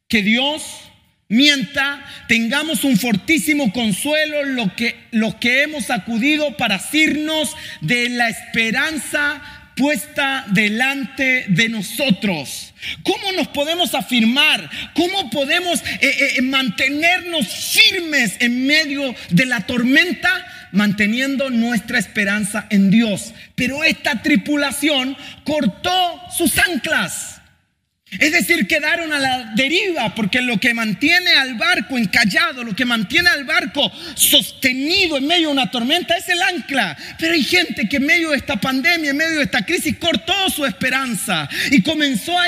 que 0.08 0.22
Dios 0.22 0.64
mienta, 1.30 2.06
tengamos 2.28 2.84
un 2.84 2.98
fortísimo 2.98 3.74
consuelo 3.74 4.44
lo 4.44 4.76
que, 4.76 4.96
lo 5.12 5.40
que 5.40 5.64
hemos 5.64 5.90
acudido 5.90 6.56
para 6.58 6.76
asirnos 6.76 7.56
de 7.82 8.10
la 8.10 8.30
esperanza 8.30 9.42
puesta 9.76 10.46
delante 10.50 11.46
de 11.48 11.70
nosotros. 11.70 12.74
¿Cómo 13.02 13.32
nos 13.32 13.48
podemos 13.48 13.96
afirmar? 13.96 14.70
¿Cómo 14.94 15.30
podemos 15.30 15.80
eh, 15.80 16.36
eh, 16.38 16.42
mantenernos 16.42 17.48
firmes 17.48 18.36
en 18.40 18.68
medio 18.68 19.16
de 19.30 19.46
la 19.46 19.62
tormenta? 19.62 20.30
Manteniendo 20.74 21.50
nuestra 21.50 21.98
esperanza 21.98 22.68
en 22.70 22.90
Dios. 22.90 23.34
Pero 23.56 23.86
esta 23.86 24.22
tripulación 24.22 25.16
cortó 25.46 26.20
sus 26.38 26.58
anclas. 26.58 27.33
Es 28.20 28.32
decir, 28.32 28.68
quedaron 28.68 29.12
a 29.14 29.20
la 29.20 29.52
deriva 29.56 30.14
porque 30.16 30.42
lo 30.42 30.60
que 30.60 30.74
mantiene 30.74 31.32
al 31.32 31.56
barco 31.56 31.98
encallado, 31.98 32.64
lo 32.64 32.76
que 32.76 32.86
mantiene 32.86 33.30
al 33.30 33.44
barco 33.44 33.92
sostenido 34.16 35.18
en 35.18 35.28
medio 35.28 35.48
de 35.48 35.54
una 35.54 35.72
tormenta 35.72 36.16
es 36.16 36.30
el 36.30 36.42
ancla. 36.42 36.96
Pero 37.18 37.34
hay 37.34 37.44
gente 37.44 37.88
que 37.90 37.98
en 37.98 38.06
medio 38.06 38.32
de 38.32 38.38
esta 38.38 38.58
pandemia, 38.58 39.12
en 39.12 39.18
medio 39.18 39.38
de 39.38 39.44
esta 39.44 39.66
crisis, 39.66 39.98
cortó 39.98 40.50
su 40.50 40.66
esperanza 40.66 41.50
y 41.72 41.82
comenzó 41.82 42.38
a, 42.40 42.48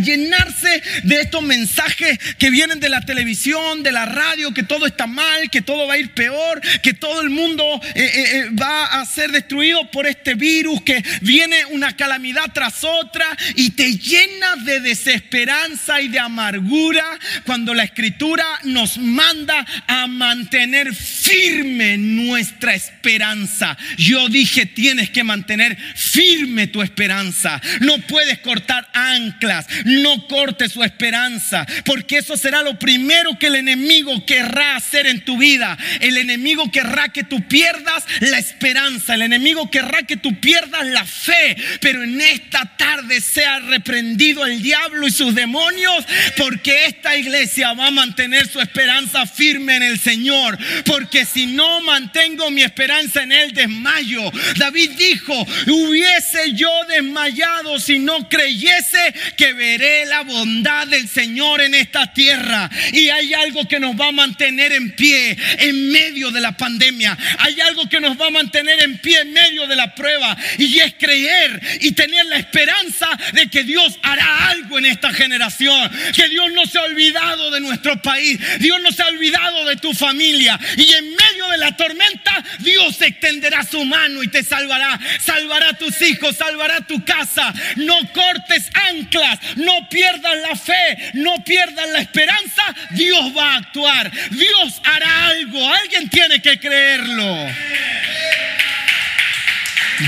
llenarse 0.00 0.82
de 1.04 1.20
estos 1.20 1.42
mensajes 1.42 2.18
que 2.38 2.50
vienen 2.50 2.80
de 2.80 2.88
la 2.88 3.00
televisión, 3.00 3.82
de 3.82 3.92
la 3.92 4.04
radio, 4.04 4.52
que 4.52 4.62
todo 4.62 4.86
está 4.86 5.06
mal, 5.06 5.50
que 5.50 5.62
todo 5.62 5.86
va 5.86 5.94
a 5.94 5.98
ir 5.98 6.12
peor, 6.12 6.60
que 6.82 6.92
todo 6.92 7.22
el 7.22 7.30
mundo 7.30 7.80
eh, 7.94 8.02
eh, 8.04 8.24
eh, 8.34 8.50
va 8.50 9.00
a 9.00 9.06
ser 9.06 9.32
destruido 9.32 9.90
por 9.90 10.06
este 10.06 10.34
virus, 10.34 10.82
que 10.82 11.02
viene 11.22 11.64
una 11.66 11.96
calamidad 11.96 12.52
tras 12.52 12.84
otra 12.84 13.26
y 13.54 13.70
te 13.70 13.96
llenas 13.96 14.64
de 14.64 14.80
desesperación 14.80 15.05
esperanza 15.14 16.00
y 16.00 16.08
de 16.08 16.18
amargura 16.18 17.04
cuando 17.44 17.74
la 17.74 17.84
escritura 17.84 18.44
nos 18.64 18.98
manda 18.98 19.64
a 19.86 20.06
mantener 20.06 20.94
firme 20.94 21.96
nuestra 21.98 22.74
esperanza. 22.74 23.76
Yo 23.96 24.28
dije, 24.28 24.66
tienes 24.66 25.10
que 25.10 25.24
mantener 25.24 25.76
firme 25.94 26.66
tu 26.66 26.82
esperanza. 26.82 27.60
No 27.80 27.98
puedes 28.02 28.38
cortar 28.38 28.88
anclas, 28.92 29.66
no 29.84 30.26
cortes 30.26 30.72
su 30.72 30.82
esperanza, 30.82 31.66
porque 31.84 32.18
eso 32.18 32.36
será 32.36 32.62
lo 32.62 32.78
primero 32.78 33.38
que 33.38 33.46
el 33.48 33.56
enemigo 33.56 34.24
querrá 34.26 34.76
hacer 34.76 35.06
en 35.06 35.24
tu 35.24 35.38
vida. 35.38 35.76
El 36.00 36.16
enemigo 36.16 36.70
querrá 36.70 37.08
que 37.08 37.24
tú 37.24 37.46
pierdas 37.46 38.04
la 38.20 38.38
esperanza, 38.38 39.14
el 39.14 39.22
enemigo 39.22 39.70
querrá 39.70 40.02
que 40.02 40.16
tú 40.16 40.40
pierdas 40.40 40.86
la 40.86 41.04
fe, 41.04 41.56
pero 41.80 42.02
en 42.02 42.20
esta 42.20 42.76
tarde 42.76 43.20
sea 43.20 43.60
reprendido 43.60 44.46
el 44.46 44.62
diablo 44.62 44.95
y 45.04 45.10
sus 45.10 45.34
demonios, 45.34 46.04
porque 46.36 46.86
esta 46.86 47.16
iglesia 47.16 47.72
va 47.72 47.88
a 47.88 47.90
mantener 47.90 48.48
su 48.48 48.60
esperanza 48.60 49.26
firme 49.26 49.76
en 49.76 49.82
el 49.82 49.98
Señor, 49.98 50.56
porque 50.84 51.24
si 51.24 51.46
no 51.46 51.80
mantengo 51.80 52.50
mi 52.50 52.62
esperanza 52.62 53.22
en 53.22 53.32
Él, 53.32 53.52
desmayo. 53.52 54.30
David 54.56 54.90
dijo, 54.92 55.34
hubiese 55.66 56.52
yo 56.52 56.70
desmayado 56.88 57.78
si 57.80 57.98
no 57.98 58.28
creyese 58.28 59.14
que 59.36 59.52
veré 59.52 60.06
la 60.06 60.22
bondad 60.22 60.86
del 60.86 61.08
Señor 61.08 61.60
en 61.60 61.74
esta 61.74 62.12
tierra. 62.12 62.70
Y 62.92 63.08
hay 63.08 63.34
algo 63.34 63.66
que 63.66 63.80
nos 63.80 63.98
va 63.98 64.08
a 64.08 64.12
mantener 64.12 64.72
en 64.72 64.94
pie 64.94 65.36
en 65.58 65.90
medio 65.90 66.30
de 66.30 66.40
la 66.40 66.56
pandemia. 66.56 67.16
Hay 67.38 67.60
algo 67.60 67.88
que 67.88 68.00
nos 68.00 68.20
va 68.20 68.28
a 68.28 68.30
mantener 68.30 68.82
en 68.82 68.98
pie 68.98 69.20
en 69.20 69.32
medio 69.32 69.66
de 69.66 69.76
la 69.76 69.94
prueba. 69.94 70.36
Y 70.58 70.78
es 70.78 70.94
creer 70.94 71.60
y 71.80 71.92
tener 71.92 72.26
la 72.26 72.36
esperanza 72.36 73.08
de 73.32 73.48
que 73.48 73.64
Dios 73.64 73.98
hará 74.02 74.48
algo 74.48 74.78
en 74.78 74.85
esta 74.86 75.12
generación. 75.12 75.90
Que 76.14 76.28
Dios 76.28 76.52
no 76.52 76.66
se 76.66 76.78
ha 76.78 76.82
olvidado 76.82 77.50
de 77.50 77.60
nuestro 77.60 78.00
país. 78.02 78.38
Dios 78.58 78.80
no 78.82 78.92
se 78.92 79.02
ha 79.02 79.06
olvidado 79.06 79.64
de 79.66 79.76
tu 79.76 79.92
familia. 79.92 80.58
Y 80.76 80.92
en 80.92 81.10
medio 81.10 81.48
de 81.50 81.58
la 81.58 81.76
tormenta, 81.76 82.44
Dios 82.58 83.00
extenderá 83.00 83.64
su 83.64 83.84
mano 83.84 84.22
y 84.22 84.28
te 84.28 84.42
salvará. 84.42 84.98
Salvará 85.20 85.70
a 85.70 85.78
tus 85.78 86.00
hijos, 86.02 86.36
salvará 86.36 86.80
tu 86.82 87.04
casa. 87.04 87.52
No 87.76 87.96
cortes 88.12 88.70
anclas, 88.90 89.38
no 89.56 89.88
pierdas 89.88 90.36
la 90.48 90.56
fe, 90.56 91.10
no 91.14 91.42
pierdas 91.44 91.88
la 91.90 92.00
esperanza. 92.00 92.62
Dios 92.90 93.36
va 93.36 93.54
a 93.54 93.56
actuar. 93.56 94.10
Dios 94.30 94.80
hará 94.84 95.26
algo. 95.28 95.74
Alguien 95.74 96.08
tiene 96.08 96.40
que 96.40 96.58
creerlo. 96.58 97.46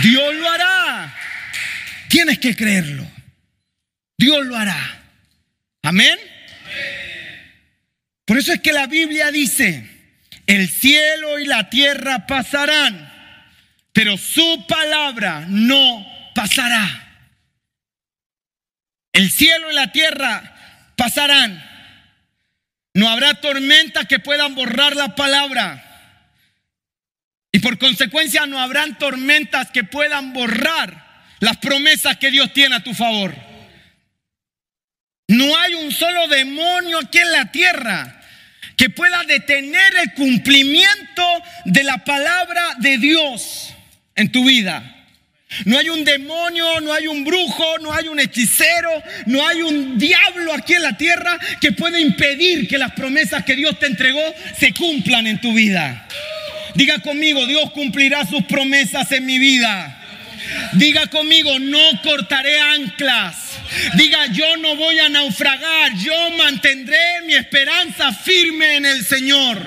Dios 0.02 0.34
lo 0.34 0.50
hará. 0.50 1.14
Tienes 2.08 2.38
que 2.38 2.56
creerlo. 2.56 3.17
Dios 4.18 4.44
lo 4.44 4.56
hará. 4.56 5.00
Amén. 5.82 6.18
Por 8.24 8.36
eso 8.36 8.52
es 8.52 8.60
que 8.60 8.72
la 8.72 8.86
Biblia 8.86 9.30
dice, 9.30 9.88
el 10.46 10.68
cielo 10.68 11.38
y 11.38 11.46
la 11.46 11.70
tierra 11.70 12.26
pasarán, 12.26 13.10
pero 13.92 14.18
su 14.18 14.66
palabra 14.68 15.46
no 15.48 16.06
pasará. 16.34 17.06
El 19.12 19.30
cielo 19.30 19.70
y 19.70 19.74
la 19.74 19.92
tierra 19.92 20.92
pasarán. 20.96 21.64
No 22.94 23.08
habrá 23.08 23.40
tormentas 23.40 24.06
que 24.06 24.18
puedan 24.18 24.54
borrar 24.54 24.96
la 24.96 25.14
palabra. 25.14 25.84
Y 27.52 27.60
por 27.60 27.78
consecuencia 27.78 28.46
no 28.46 28.58
habrán 28.60 28.98
tormentas 28.98 29.70
que 29.70 29.84
puedan 29.84 30.32
borrar 30.32 31.06
las 31.40 31.56
promesas 31.58 32.16
que 32.18 32.30
Dios 32.30 32.52
tiene 32.52 32.76
a 32.76 32.82
tu 32.82 32.92
favor. 32.94 33.47
No 35.28 35.56
hay 35.58 35.74
un 35.74 35.92
solo 35.92 36.26
demonio 36.28 36.98
aquí 36.98 37.18
en 37.18 37.32
la 37.32 37.52
tierra 37.52 38.22
que 38.76 38.88
pueda 38.88 39.24
detener 39.24 39.94
el 40.02 40.14
cumplimiento 40.14 41.22
de 41.66 41.84
la 41.84 41.98
palabra 41.98 42.74
de 42.78 42.96
Dios 42.96 43.74
en 44.14 44.32
tu 44.32 44.46
vida. 44.46 44.94
No 45.64 45.78
hay 45.78 45.90
un 45.90 46.04
demonio, 46.04 46.80
no 46.80 46.92
hay 46.92 47.06
un 47.06 47.24
brujo, 47.24 47.78
no 47.80 47.92
hay 47.92 48.08
un 48.08 48.20
hechicero, 48.20 48.90
no 49.26 49.46
hay 49.46 49.62
un 49.62 49.98
diablo 49.98 50.54
aquí 50.54 50.74
en 50.74 50.82
la 50.82 50.96
tierra 50.96 51.38
que 51.60 51.72
pueda 51.72 52.00
impedir 52.00 52.66
que 52.66 52.78
las 52.78 52.92
promesas 52.92 53.44
que 53.44 53.56
Dios 53.56 53.78
te 53.78 53.86
entregó 53.86 54.22
se 54.58 54.72
cumplan 54.72 55.26
en 55.26 55.40
tu 55.40 55.52
vida. 55.52 56.06
Diga 56.74 57.00
conmigo, 57.00 57.46
Dios 57.46 57.70
cumplirá 57.72 58.24
sus 58.26 58.44
promesas 58.44 59.10
en 59.12 59.26
mi 59.26 59.38
vida. 59.38 59.94
Diga 60.72 61.06
conmigo, 61.08 61.58
no 61.58 61.80
cortaré 62.02 62.60
anclas. 62.60 63.47
Diga, 63.94 64.26
yo 64.32 64.56
no 64.56 64.76
voy 64.76 64.98
a 64.98 65.08
naufragar, 65.08 65.94
yo 65.96 66.30
mantendré 66.30 67.22
mi 67.24 67.34
esperanza 67.34 68.12
firme 68.12 68.76
en 68.76 68.86
el 68.86 69.04
Señor. 69.04 69.58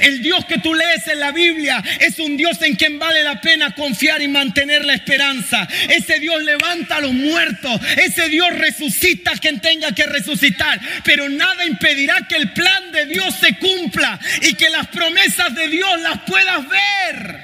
El 0.00 0.22
Dios 0.22 0.44
que 0.46 0.58
tú 0.58 0.74
lees 0.74 1.06
en 1.08 1.20
la 1.20 1.32
Biblia 1.32 1.82
es 2.00 2.18
un 2.18 2.36
Dios 2.36 2.60
en 2.62 2.76
quien 2.76 2.98
vale 2.98 3.22
la 3.22 3.40
pena 3.40 3.74
confiar 3.74 4.20
y 4.22 4.28
mantener 4.28 4.84
la 4.84 4.94
esperanza. 4.94 5.66
Ese 5.88 6.18
Dios 6.20 6.42
levanta 6.42 6.96
a 6.96 7.00
los 7.00 7.12
muertos. 7.12 7.80
Ese 7.96 8.28
Dios 8.28 8.52
resucita 8.54 9.32
a 9.32 9.38
quien 9.38 9.60
tenga 9.60 9.92
que 9.92 10.06
resucitar. 10.06 10.80
Pero 11.04 11.28
nada 11.28 11.64
impedirá 11.64 12.26
que 12.28 12.36
el 12.36 12.52
plan 12.52 12.92
de 12.92 13.06
Dios 13.06 13.34
se 13.40 13.56
cumpla 13.56 14.18
y 14.42 14.54
que 14.54 14.70
las 14.70 14.88
promesas 14.88 15.54
de 15.54 15.68
Dios 15.68 16.00
las 16.00 16.20
puedas 16.22 16.68
ver. 16.68 17.40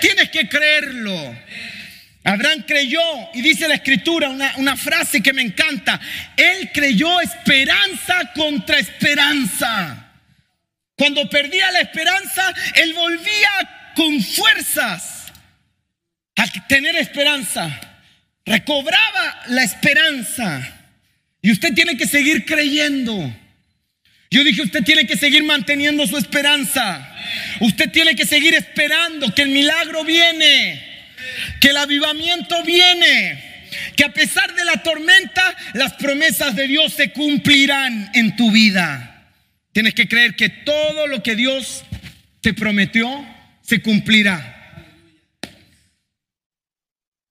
Tienes 0.00 0.28
que 0.30 0.48
creerlo. 0.48 1.36
Abraham 2.24 2.64
creyó, 2.66 3.00
y 3.32 3.40
dice 3.40 3.68
la 3.68 3.76
escritura 3.76 4.28
una, 4.28 4.54
una, 4.56 4.76
frase 4.76 5.22
que 5.22 5.32
me 5.32 5.42
encanta, 5.42 6.00
él 6.36 6.70
creyó 6.74 7.20
esperanza 7.20 8.32
contra 8.34 8.78
esperanza. 8.78 10.04
Cuando 10.96 11.28
perdía 11.30 11.70
la 11.70 11.80
esperanza, 11.80 12.52
él 12.74 12.92
volvía 12.92 13.92
con 13.94 14.20
fuerzas 14.22 15.32
a 16.36 16.46
tener 16.68 16.96
esperanza. 16.96 17.80
Recobraba 18.44 19.42
la 19.48 19.62
esperanza. 19.62 20.74
Y 21.40 21.52
usted 21.52 21.72
tiene 21.74 21.96
que 21.96 22.06
seguir 22.06 22.44
creyendo. 22.44 23.32
Yo 24.30 24.44
dije, 24.44 24.62
usted 24.62 24.82
tiene 24.82 25.06
que 25.06 25.16
seguir 25.16 25.44
manteniendo 25.44 26.06
su 26.06 26.16
esperanza. 26.16 27.14
Usted 27.60 27.90
tiene 27.90 28.14
que 28.14 28.26
seguir 28.26 28.54
esperando 28.54 29.32
que 29.34 29.42
el 29.42 29.50
milagro 29.50 30.04
viene 30.04 30.87
que 31.60 31.68
el 31.68 31.76
avivamiento 31.76 32.62
viene. 32.64 33.44
Que 33.96 34.04
a 34.04 34.12
pesar 34.12 34.54
de 34.54 34.64
la 34.64 34.82
tormenta, 34.82 35.54
las 35.74 35.92
promesas 35.94 36.56
de 36.56 36.66
Dios 36.66 36.92
se 36.94 37.12
cumplirán 37.12 38.10
en 38.14 38.36
tu 38.36 38.50
vida. 38.50 39.32
Tienes 39.72 39.94
que 39.94 40.08
creer 40.08 40.34
que 40.36 40.48
todo 40.48 41.06
lo 41.06 41.22
que 41.22 41.36
Dios 41.36 41.84
te 42.40 42.54
prometió 42.54 43.26
se 43.62 43.82
cumplirá. 43.82 44.54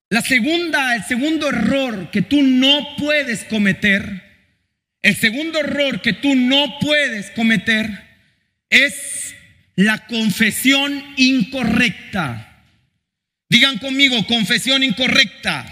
La 0.10 0.22
segunda, 0.22 0.96
el 0.96 1.04
segundo 1.04 1.50
error 1.50 2.12
que 2.12 2.22
tú 2.22 2.42
no 2.42 2.96
puedes 2.98 3.44
cometer, 3.46 4.24
el 5.02 5.16
segundo 5.16 5.60
error 5.60 6.02
que 6.02 6.14
tú 6.14 6.36
no 6.36 6.80
puedes 6.80 7.32
cometer 7.32 7.90
es 8.70 9.36
la 9.76 10.06
confesión 10.08 11.04
incorrecta. 11.18 12.47
Digan 13.50 13.78
conmigo, 13.78 14.26
confesión 14.28 14.84
incorrecta. 14.84 15.66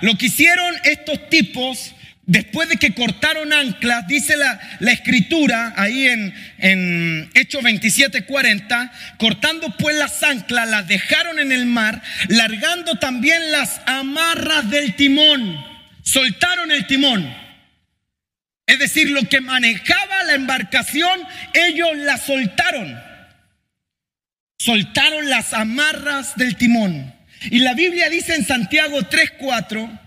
Lo 0.00 0.16
que 0.16 0.26
hicieron 0.26 0.74
estos 0.84 1.28
tipos 1.28 1.94
después 2.28 2.68
de 2.68 2.76
que 2.76 2.92
cortaron 2.92 3.52
anclas, 3.52 4.06
dice 4.06 4.36
la, 4.36 4.60
escritura 4.92 5.72
ahí 5.76 6.06
en, 6.06 6.34
en 6.58 7.30
Hechos 7.34 7.62
27:40, 7.62 8.90
cortando 9.18 9.74
pues 9.78 9.96
las 9.96 10.22
anclas, 10.22 10.68
las 10.68 10.86
dejaron 10.86 11.38
en 11.38 11.52
el 11.52 11.66
mar, 11.66 12.02
largando 12.28 12.98
también 12.98 13.50
las 13.50 13.80
amarras 13.86 14.70
del 14.70 14.94
timón, 14.94 15.64
soltaron 16.02 16.70
el 16.70 16.86
timón. 16.86 17.34
Es 18.66 18.78
decir, 18.78 19.10
lo 19.10 19.22
que 19.22 19.40
manejaba 19.40 20.24
la 20.24 20.34
embarcación, 20.34 21.20
ellos 21.54 21.96
la 21.96 22.18
soltaron. 22.18 23.07
Soltaron 24.68 25.30
las 25.30 25.54
amarras 25.54 26.36
del 26.36 26.56
timón. 26.56 27.14
Y 27.50 27.60
la 27.60 27.72
Biblia 27.72 28.10
dice 28.10 28.34
en 28.34 28.44
Santiago 28.44 29.00
3:4, 29.00 29.98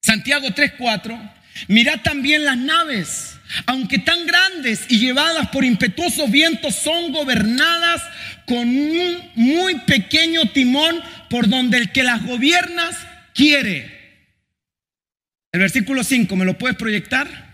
Santiago 0.00 0.52
3:4, 0.52 1.18
mirad 1.66 2.00
también 2.02 2.44
las 2.44 2.56
naves, 2.56 3.40
aunque 3.66 3.98
tan 3.98 4.24
grandes 4.24 4.86
y 4.88 5.00
llevadas 5.00 5.48
por 5.48 5.64
impetuosos 5.64 6.30
vientos, 6.30 6.76
son 6.76 7.10
gobernadas 7.10 8.00
con 8.46 8.68
un 8.68 9.30
muy 9.34 9.80
pequeño 9.80 10.48
timón 10.52 11.02
por 11.28 11.48
donde 11.48 11.78
el 11.78 11.90
que 11.90 12.04
las 12.04 12.24
gobiernas 12.24 12.96
quiere. 13.34 14.28
El 15.50 15.58
versículo 15.58 16.04
5, 16.04 16.36
¿me 16.36 16.44
lo 16.44 16.56
puedes 16.56 16.76
proyectar? 16.76 17.51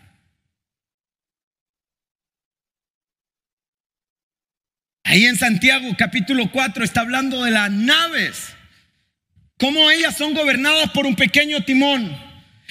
Ahí 5.09 5.25
en 5.25 5.39
Santiago 5.39 5.89
capítulo 5.97 6.51
4 6.53 6.85
está 6.85 7.01
hablando 7.01 7.43
de 7.43 7.51
las 7.51 7.71
naves, 7.71 8.49
cómo 9.57 9.91
ellas 9.91 10.15
son 10.19 10.35
gobernadas 10.35 10.91
por 10.91 11.07
un 11.07 11.17
pequeño 11.17 11.65
timón. 11.65 12.15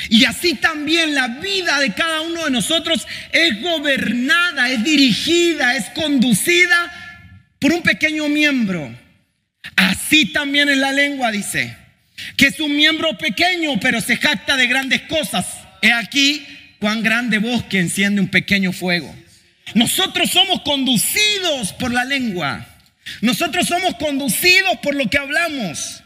Y 0.09 0.23
así 0.25 0.53
también 0.53 1.15
la 1.15 1.29
vida 1.29 1.79
de 1.79 1.95
cada 1.95 2.21
uno 2.21 2.45
de 2.45 2.51
nosotros 2.51 3.07
es 3.31 3.59
gobernada, 3.59 4.69
es 4.69 4.83
dirigida, 4.83 5.77
es 5.77 5.85
conducida 5.95 7.55
por 7.57 7.73
un 7.73 7.81
pequeño 7.81 8.29
miembro. 8.29 8.95
Así 9.75 10.27
también 10.27 10.69
en 10.69 10.79
la 10.79 10.91
lengua 10.91 11.31
dice, 11.31 11.75
que 12.35 12.45
es 12.45 12.59
un 12.59 12.75
miembro 12.75 13.17
pequeño, 13.17 13.79
pero 13.79 13.99
se 13.99 14.15
jacta 14.15 14.57
de 14.57 14.67
grandes 14.67 15.01
cosas. 15.01 15.47
He 15.81 15.91
aquí 15.91 16.45
cuán 16.77 17.01
grande 17.01 17.39
bosque 17.39 17.79
enciende 17.79 18.21
un 18.21 18.27
pequeño 18.27 18.73
fuego. 18.73 19.11
Nosotros 19.73 20.29
somos 20.31 20.61
conducidos 20.61 21.73
por 21.73 21.93
la 21.93 22.05
lengua. 22.05 22.65
Nosotros 23.21 23.67
somos 23.67 23.95
conducidos 23.95 24.77
por 24.81 24.95
lo 24.95 25.09
que 25.09 25.17
hablamos. 25.17 26.03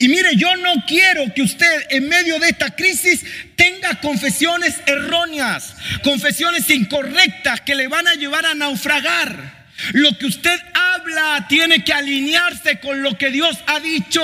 Y 0.00 0.08
mire, 0.08 0.36
yo 0.36 0.54
no 0.56 0.84
quiero 0.86 1.34
que 1.34 1.42
usted 1.42 1.86
en 1.90 2.08
medio 2.08 2.38
de 2.38 2.50
esta 2.50 2.70
crisis 2.70 3.24
tenga 3.56 4.00
confesiones 4.00 4.76
erróneas, 4.86 5.74
confesiones 6.04 6.70
incorrectas 6.70 7.62
que 7.62 7.74
le 7.74 7.88
van 7.88 8.06
a 8.06 8.14
llevar 8.14 8.46
a 8.46 8.54
naufragar. 8.54 9.66
Lo 9.92 10.16
que 10.16 10.26
usted 10.26 10.60
habla 10.72 11.46
tiene 11.48 11.82
que 11.82 11.92
alinearse 11.92 12.78
con 12.78 13.02
lo 13.02 13.18
que 13.18 13.30
Dios 13.30 13.58
ha 13.66 13.80
dicho. 13.80 14.22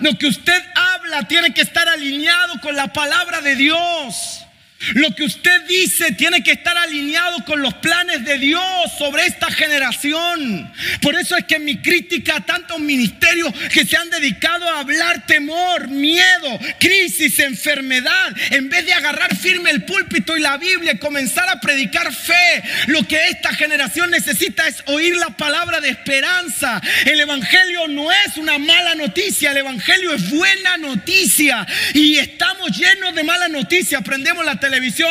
Lo 0.00 0.16
que 0.16 0.26
usted 0.26 0.62
habla 0.74 1.28
tiene 1.28 1.52
que 1.52 1.60
estar 1.60 1.86
alineado 1.88 2.60
con 2.62 2.74
la 2.74 2.90
palabra 2.92 3.42
de 3.42 3.56
Dios. 3.56 4.46
Lo 4.94 5.14
que 5.14 5.24
usted 5.24 5.60
dice 5.68 6.12
tiene 6.12 6.42
que 6.42 6.52
estar 6.52 6.76
alineado 6.76 7.44
con 7.44 7.60
los 7.60 7.74
planes 7.74 8.24
de 8.24 8.38
Dios 8.38 8.64
sobre 8.98 9.26
esta 9.26 9.50
generación. 9.50 10.72
Por 11.02 11.14
eso 11.16 11.36
es 11.36 11.44
que 11.44 11.58
mi 11.58 11.76
crítica 11.82 12.36
a 12.36 12.40
tantos 12.40 12.78
ministerios 12.78 13.52
que 13.72 13.84
se 13.84 13.96
han 13.96 14.08
dedicado 14.08 14.68
a 14.68 14.80
hablar 14.80 15.26
temor, 15.26 15.88
miedo, 15.88 16.58
crisis, 16.78 17.38
enfermedad, 17.40 18.34
en 18.50 18.68
vez 18.70 18.86
de 18.86 18.94
agarrar 18.94 19.36
firme 19.36 19.70
el 19.70 19.84
púlpito 19.84 20.36
y 20.36 20.40
la 20.40 20.56
Biblia 20.56 20.92
y 20.92 20.98
comenzar 20.98 21.48
a 21.48 21.60
predicar 21.60 22.12
fe, 22.14 22.62
lo 22.86 23.06
que 23.06 23.28
esta 23.28 23.52
generación 23.52 24.10
necesita 24.10 24.66
es 24.66 24.82
oír 24.86 25.14
la 25.16 25.30
palabra 25.36 25.80
de 25.80 25.90
esperanza. 25.90 26.80
El 27.04 27.20
Evangelio 27.20 27.86
no 27.88 28.10
es 28.10 28.36
una 28.36 28.58
mala 28.58 28.94
noticia, 28.94 29.50
el 29.50 29.58
Evangelio 29.58 30.14
es 30.14 30.30
buena 30.30 30.78
noticia 30.78 31.66
y 31.92 32.16
estamos 32.16 32.70
llenos 32.76 33.14
de 33.14 33.24
mala 33.24 33.48
noticia. 33.48 33.98
Aprendemos 33.98 34.44
la 34.44 34.54
televisión, 34.54 34.69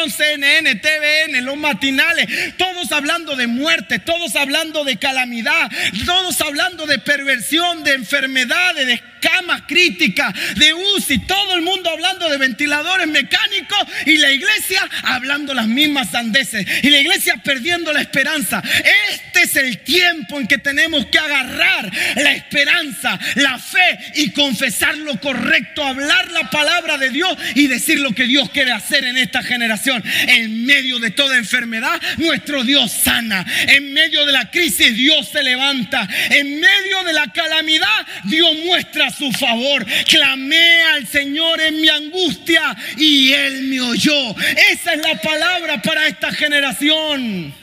CNN, 0.09 0.75
TVN, 0.75 1.43
los 1.43 1.57
matinales, 1.57 2.55
todos 2.57 2.91
hablando 2.91 3.35
de 3.35 3.47
muerte, 3.47 3.99
todos 3.99 4.35
hablando 4.35 4.83
de 4.83 4.97
calamidad, 4.97 5.69
todos 6.05 6.39
hablando 6.41 6.85
de 6.85 6.99
perversión, 6.99 7.83
de 7.83 7.93
enfermedades, 7.93 8.87
de 8.87 9.01
camas 9.19 9.63
críticas, 9.67 10.33
de 10.55 10.73
UCI, 10.73 11.19
todo 11.19 11.55
el 11.55 11.61
mundo 11.61 11.89
hablando 11.89 12.29
de 12.29 12.37
ventiladores 12.37 13.07
mecánicos 13.07 13.79
y 14.05 14.17
la 14.17 14.31
iglesia 14.31 14.81
hablando 15.03 15.53
las 15.53 15.67
mismas 15.67 16.11
sandeces 16.11 16.65
y 16.83 16.89
la 16.89 16.99
iglesia 16.99 17.35
perdiendo 17.43 17.93
la 17.93 18.01
esperanza. 18.01 18.63
Este 19.11 19.43
es 19.43 19.55
el 19.55 19.79
tiempo 19.79 20.39
en 20.39 20.47
que 20.47 20.57
tenemos 20.57 21.05
que 21.07 21.19
agarrar 21.19 21.91
la 22.15 22.33
esperanza, 22.33 23.19
la 23.35 23.57
fe 23.59 23.99
y 24.15 24.31
confesar 24.31 24.97
lo 24.97 25.19
correcto, 25.19 25.83
hablar 25.83 26.31
la 26.31 26.49
palabra 26.49 26.97
de 26.97 27.09
Dios 27.09 27.37
y 27.55 27.67
decir 27.67 27.99
lo 27.99 28.13
que 28.13 28.25
Dios 28.25 28.49
quiere 28.51 28.71
hacer 28.71 29.03
en 29.05 29.17
esta 29.17 29.43
generación. 29.49 30.03
En 30.27 30.65
medio 30.65 30.99
de 30.99 31.09
toda 31.09 31.37
enfermedad, 31.37 31.99
nuestro 32.17 32.63
Dios 32.63 32.91
sana. 32.91 33.45
En 33.67 33.91
medio 33.93 34.25
de 34.25 34.31
la 34.31 34.51
crisis, 34.51 34.95
Dios 34.95 35.27
se 35.27 35.43
levanta. 35.43 36.07
En 36.29 36.59
medio 36.59 37.03
de 37.03 37.13
la 37.13 37.27
calamidad, 37.33 38.07
Dios 38.25 38.55
muestra 38.63 39.09
su 39.09 39.31
favor. 39.31 39.85
Clamé 40.07 40.83
al 40.93 41.07
Señor 41.07 41.59
en 41.61 41.81
mi 41.81 41.89
angustia 41.89 42.77
y 42.95 43.33
Él 43.33 43.63
me 43.63 43.81
oyó. 43.81 44.35
Esa 44.71 44.93
es 44.93 45.01
la 45.01 45.19
palabra 45.19 45.81
para 45.81 46.07
esta 46.07 46.31
generación. 46.31 47.53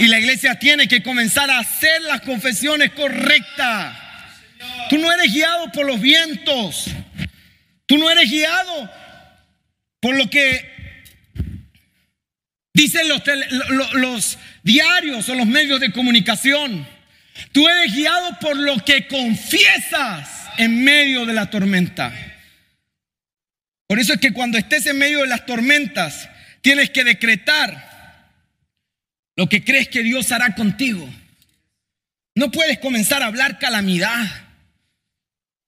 Y 0.00 0.08
la 0.08 0.18
iglesia 0.18 0.58
tiene 0.58 0.88
que 0.88 1.02
comenzar 1.02 1.48
a 1.48 1.60
hacer 1.60 2.02
las 2.02 2.22
confesiones 2.22 2.90
correctas. 2.92 3.96
Tú 4.90 4.98
no 4.98 5.12
eres 5.12 5.32
guiado 5.32 5.70
por 5.70 5.86
los 5.86 6.00
vientos. 6.00 6.86
Tú 7.86 7.98
no 7.98 8.10
eres 8.10 8.28
guiado 8.28 8.90
por 10.00 10.16
lo 10.16 10.28
que 10.30 10.77
dicen 12.78 13.08
los, 13.08 14.38
diarios 14.62 15.28
o 15.28 15.34
los 15.34 15.46
medios 15.46 15.80
de 15.80 15.90
comunicación. 15.90 16.86
Tú 17.50 17.68
eres 17.68 17.92
guiado 17.92 18.38
por 18.40 18.56
lo 18.56 18.84
que 18.84 19.08
confiesas 19.08 20.28
en 20.58 20.84
medio 20.84 21.26
de 21.26 21.34
la 21.34 21.50
tormenta. 21.50 22.12
Por 23.88 23.98
eso 23.98 24.12
es 24.12 24.20
que 24.20 24.32
cuando 24.32 24.58
estés 24.58 24.86
en 24.86 24.96
medio 24.96 25.22
de 25.22 25.26
las 25.26 25.44
tormentas, 25.44 26.28
tienes 26.60 26.90
que 26.90 27.02
decretar 27.02 28.30
lo 29.34 29.48
que 29.48 29.64
crees 29.64 29.88
que 29.88 30.04
Dios 30.04 30.30
hará 30.30 30.54
contigo. 30.54 31.08
No 32.36 32.52
puedes 32.52 32.78
comenzar 32.78 33.24
a 33.24 33.26
hablar 33.26 33.58
calamidad. 33.58 34.24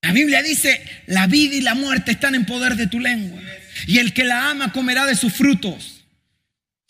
La 0.03 0.13
Biblia 0.13 0.43
dice, 0.43 0.81
la 1.07 1.27
vida 1.27 1.57
y 1.57 1.61
la 1.61 1.75
muerte 1.75 2.13
están 2.13 2.37
en 2.37 2.47
poder 2.47 2.77
de 2.77 2.87
tu 2.87 3.01
lengua. 3.01 3.41
Y 3.89 3.99
el 3.99 4.13
que 4.13 4.23
la 4.23 4.51
ama 4.51 4.73
comerá 4.73 5.07
de 5.07 5.17
sus 5.17 5.33
frutos. 5.33 6.00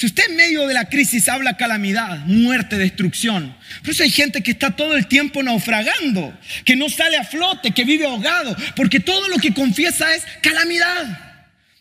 Si 0.00 0.06
usted 0.06 0.30
en 0.30 0.36
medio 0.36 0.66
de 0.66 0.72
la 0.72 0.86
crisis 0.86 1.28
habla 1.28 1.58
calamidad, 1.58 2.20
muerte, 2.20 2.78
destrucción, 2.78 3.54
por 3.82 3.90
eso 3.90 4.02
hay 4.02 4.10
gente 4.10 4.42
que 4.42 4.52
está 4.52 4.74
todo 4.74 4.96
el 4.96 5.06
tiempo 5.06 5.42
naufragando, 5.42 6.32
que 6.64 6.74
no 6.74 6.88
sale 6.88 7.18
a 7.18 7.24
flote, 7.24 7.72
que 7.72 7.84
vive 7.84 8.06
ahogado, 8.06 8.56
porque 8.76 8.98
todo 8.98 9.28
lo 9.28 9.36
que 9.36 9.52
confiesa 9.52 10.14
es 10.14 10.24
calamidad. 10.40 11.29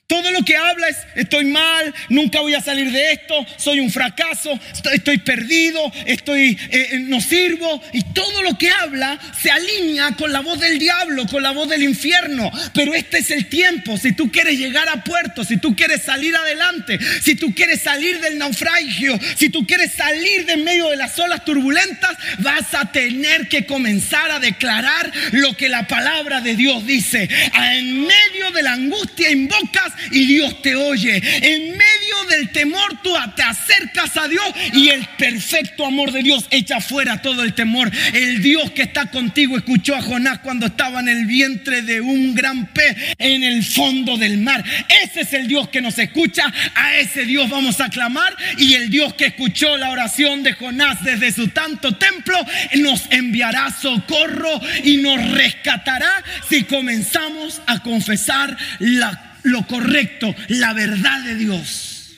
Todo 0.10 0.32
lo 0.32 0.44
que 0.44 0.58
habla 0.58 0.88
es, 0.88 0.98
estoy 1.14 1.46
mal, 1.46 1.94
nunca 2.10 2.42
voy 2.42 2.56
a 2.56 2.62
salir 2.62 2.92
de 2.92 3.12
esto, 3.12 3.46
soy 3.58 3.80
un 3.80 3.92
fracaso, 3.92 4.60
estoy, 4.92 5.20
perdido, 5.20 5.80
estoy, 6.08 6.58
eh, 6.72 6.90
eh, 6.94 7.00
no 7.02 7.22
sirvo. 7.22 7.80
Y 7.94 8.02
todo 8.06 8.42
lo 8.42 8.58
que 8.58 8.72
habla 8.72 9.20
se 9.40 9.52
alinea 9.52 10.16
con 10.16 10.34
la 10.34 10.40
voz 10.40 10.60
del 10.62 10.80
diablo, 10.80 11.28
con 11.28 11.44
la 11.44 11.52
voz 11.52 11.70
del 11.70 11.84
infierno. 11.84 12.52
Pero 12.74 12.96
este 12.96 13.20
es 13.20 13.30
el 13.30 13.50
tiempo. 13.50 14.00
Si 14.00 14.14
tú 14.14 14.32
quieres 14.32 14.58
llegar 14.58 14.90
a 14.90 15.04
puerto, 15.04 15.44
si 15.44 15.58
tú 15.58 15.76
quieres 15.76 16.02
salir 16.02 16.36
adelante, 16.36 16.98
si 17.22 17.36
tú 17.36 17.54
quieres 17.54 17.84
salir 17.84 18.20
del 18.20 18.40
naufragio, 18.40 19.20
si 19.38 19.50
tú 19.50 19.68
quieres 19.68 19.94
salir 19.94 20.48
de 20.48 20.58
medio 20.58 20.90
de 20.90 20.98
las 20.98 21.20
olas 21.20 21.46
turbulentas, 21.46 22.18
vas 22.40 22.74
a 22.74 22.92
tener 22.92 23.48
que 23.48 23.68
comenzar 23.68 24.32
a 24.32 24.40
declarar 24.40 25.12
lo 25.34 25.56
que 25.56 25.70
la 25.70 25.86
palabra 25.86 26.42
de 26.42 26.56
Dios 26.56 26.88
dice. 26.88 27.30
En 27.54 28.08
medio 28.08 28.50
de 28.56 28.64
la 28.64 28.74
angustia 28.74 29.30
invocas 29.30 29.99
y 30.12 30.26
Dios 30.26 30.62
te 30.62 30.76
oye. 30.76 31.16
En 31.16 31.72
medio 31.72 32.24
del 32.30 32.50
temor 32.50 33.02
tú 33.02 33.14
te 33.36 33.44
acercas 33.44 34.16
a 34.18 34.28
Dios 34.28 34.46
y 34.74 34.90
el 34.90 35.06
perfecto 35.18 35.86
amor 35.86 36.12
de 36.12 36.24
Dios 36.24 36.46
echa 36.50 36.80
fuera 36.80 37.22
todo 37.22 37.44
el 37.44 37.54
temor. 37.54 37.92
El 38.14 38.42
Dios 38.42 38.72
que 38.72 38.84
está 38.84 39.08
contigo 39.08 39.58
escuchó 39.58 39.96
a 39.96 40.02
Jonás 40.02 40.40
cuando 40.40 40.68
estaba 40.68 41.00
en 41.00 41.10
el 41.10 41.26
vientre 41.26 41.82
de 41.82 42.02
un 42.02 42.36
gran 42.36 42.68
pez 42.68 42.96
en 43.18 43.44
el 43.44 43.64
fondo 43.64 44.18
del 44.18 44.38
mar. 44.38 44.64
Ese 45.04 45.22
es 45.22 45.34
el 45.34 45.48
Dios 45.48 45.70
que 45.70 45.82
nos 45.82 45.98
escucha. 45.98 46.52
A 46.76 46.98
ese 46.98 47.26
Dios 47.26 47.50
vamos 47.50 47.80
a 47.82 47.90
clamar 47.90 48.36
y 48.58 48.74
el 48.74 48.90
Dios 48.90 49.14
que 49.14 49.28
escuchó 49.28 49.78
la 49.78 49.92
oración 49.92 50.44
de 50.44 50.54
Jonás 50.54 51.04
desde 51.04 51.32
su 51.32 51.48
tanto 51.50 51.94
templo 51.94 52.38
nos 52.76 53.04
enviará 53.12 53.72
socorro 53.72 54.60
y 54.84 54.98
nos 54.98 55.32
rescatará 55.32 56.24
si 56.50 56.64
comenzamos 56.64 57.62
a 57.68 57.80
confesar 57.80 58.58
la 58.80 59.29
lo 59.44 59.66
correcto, 59.68 60.34
la 60.48 60.74
verdad 60.74 61.24
de 61.24 61.36
Dios. 61.36 62.16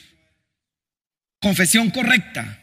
Confesión 1.40 1.90
correcta. 1.90 2.60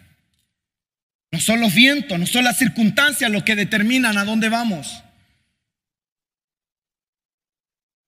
No 1.31 1.39
son 1.39 1.59
los 1.59 1.75
vientos, 1.75 2.17
no 2.19 2.25
son 2.25 2.43
las 2.43 2.57
circunstancias 2.57 3.29
los 3.29 3.43
que 3.43 3.55
determinan 3.55 4.17
a 4.17 4.25
dónde 4.25 4.49
vamos. 4.49 5.03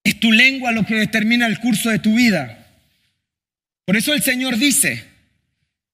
Es 0.04 0.20
tu 0.20 0.32
lengua 0.32 0.72
lo 0.72 0.86
que 0.86 0.96
determina 0.96 1.46
el 1.46 1.60
curso 1.60 1.90
de 1.90 2.00
tu 2.00 2.16
vida. 2.16 2.58
Por 3.86 3.98
eso 3.98 4.14
el 4.14 4.24
Señor 4.24 4.58
dice, 4.58 5.06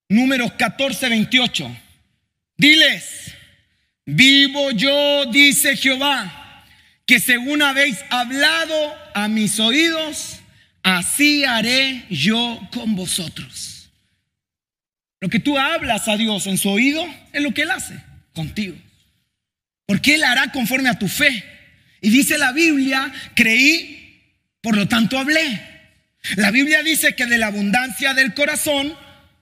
números 0.08 0.54
14, 0.54 1.10
28, 1.10 1.78
diles, 2.56 3.34
vivo 4.06 4.72
yo, 4.72 5.26
dice 5.26 5.76
Jehová, 5.76 6.66
que 7.06 7.20
según 7.20 7.62
habéis 7.62 7.98
hablado 8.10 8.96
a 9.14 9.28
mis 9.28 9.60
oídos, 9.60 10.37
así 10.96 11.44
haré 11.44 12.06
yo 12.10 12.62
con 12.72 12.96
vosotros. 12.96 13.90
Lo 15.20 15.28
que 15.28 15.40
tú 15.40 15.58
hablas 15.58 16.08
a 16.08 16.16
Dios 16.16 16.48
en 16.48 16.58
su 16.58 16.70
oído 16.70 17.06
es 17.34 17.42
lo 17.42 17.54
que 17.54 17.64
Él 17.64 17.72
hace 17.72 18.00
contigo. 18.34 18.78
Porque 19.86 20.16
Él 20.16 20.24
hará 20.24 20.52
conforme 20.52 20.88
a 20.88 20.98
tu 20.98 21.10
fe. 21.10 21.44
Y 22.00 22.10
dice 22.10 22.38
la 22.38 22.54
Biblia, 22.54 23.12
creí, 23.36 24.24
por 24.62 24.78
lo 24.78 24.88
tanto 24.88 25.20
hablé. 25.20 25.62
La 26.38 26.52
Biblia 26.52 26.82
dice 26.84 27.16
que 27.16 27.26
de 27.26 27.38
la 27.38 27.48
abundancia 27.48 28.14
del 28.14 28.34
corazón 28.34 28.96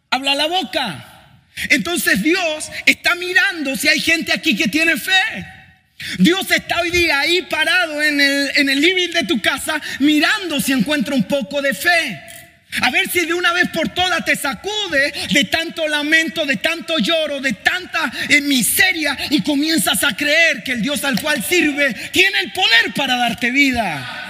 habla 0.09 0.33
la 0.33 0.47
boca. 0.47 1.43
Entonces 1.69 2.23
Dios 2.23 2.71
está 2.87 3.13
mirando 3.15 3.75
si 3.75 3.87
hay 3.87 3.99
gente 3.99 4.33
aquí 4.33 4.55
que 4.55 4.67
tiene 4.67 4.97
fe. 4.97 5.45
Dios 6.17 6.49
está 6.51 6.81
hoy 6.81 6.91
día 6.91 7.21
ahí 7.21 7.41
parado 7.43 8.01
en 8.01 8.19
el, 8.19 8.51
en 8.55 8.69
el 8.69 8.81
de 8.81 9.23
tu 9.27 9.41
casa 9.41 9.81
mirando 9.99 10.59
si 10.59 10.73
encuentra 10.73 11.15
un 11.15 11.23
poco 11.23 11.61
de 11.61 11.73
fe. 11.73 12.21
A 12.81 12.91
ver 12.91 13.09
si 13.09 13.25
de 13.25 13.33
una 13.33 13.53
vez 13.53 13.69
por 13.69 13.89
todas 13.89 14.25
te 14.25 14.35
sacude 14.35 15.13
de 15.31 15.43
tanto 15.45 15.87
lamento, 15.87 16.45
de 16.45 16.57
tanto 16.57 16.97
lloro, 16.99 17.39
de 17.39 17.53
tanta 17.53 18.11
eh, 18.27 18.41
miseria 18.41 19.17
y 19.29 19.41
comienzas 19.41 20.03
a 20.03 20.15
creer 20.15 20.63
que 20.63 20.73
el 20.73 20.81
Dios 20.81 21.03
al 21.05 21.19
cual 21.21 21.43
sirve 21.43 21.93
tiene 22.11 22.39
el 22.41 22.51
poder 22.51 22.93
para 22.93 23.15
darte 23.15 23.51
vida. 23.51 24.21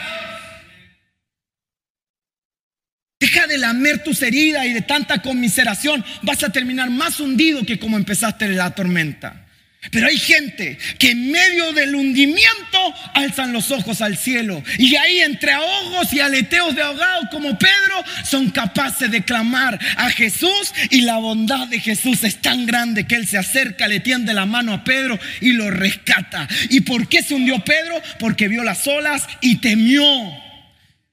Deja 3.19 3.47
de 3.47 3.57
lamer 3.57 4.03
tus 4.03 4.21
heridas 4.21 4.65
y 4.65 4.73
de 4.73 4.81
tanta 4.81 5.21
conmiseración. 5.23 6.05
Vas 6.21 6.43
a 6.43 6.51
terminar 6.51 6.91
más 6.91 7.19
hundido 7.19 7.65
que 7.65 7.79
como 7.79 7.97
empezaste 7.97 8.47
la 8.49 8.75
tormenta. 8.75 9.44
Pero 9.91 10.07
hay 10.07 10.17
gente 10.17 10.77
que 10.97 11.11
en 11.11 11.31
medio 11.31 11.73
del 11.73 11.95
hundimiento 11.95 12.93
alzan 13.13 13.53
los 13.53 13.71
ojos 13.71 14.01
al 14.01 14.17
cielo. 14.17 14.63
Y 14.77 14.95
ahí 14.95 15.19
entre 15.19 15.51
ahogos 15.51 16.11
y 16.13 16.19
aleteos 16.19 16.75
de 16.75 16.81
ahogados 16.81 17.25
como 17.31 17.57
Pedro 17.57 18.03
son 18.23 18.51
capaces 18.51 19.09
de 19.11 19.23
clamar 19.23 19.79
a 19.97 20.09
Jesús. 20.09 20.73
Y 20.89 21.01
la 21.01 21.17
bondad 21.17 21.67
de 21.67 21.79
Jesús 21.79 22.23
es 22.23 22.41
tan 22.41 22.65
grande 22.65 23.05
que 23.05 23.15
Él 23.15 23.27
se 23.27 23.37
acerca, 23.37 23.87
le 23.87 23.99
tiende 23.99 24.33
la 24.33 24.45
mano 24.45 24.73
a 24.73 24.83
Pedro 24.83 25.19
y 25.41 25.53
lo 25.53 25.69
rescata. 25.71 26.47
¿Y 26.69 26.81
por 26.81 27.07
qué 27.07 27.23
se 27.23 27.35
hundió 27.35 27.63
Pedro? 27.63 28.01
Porque 28.19 28.47
vio 28.47 28.63
las 28.63 28.85
olas 28.87 29.27
y 29.41 29.57
temió. 29.57 30.03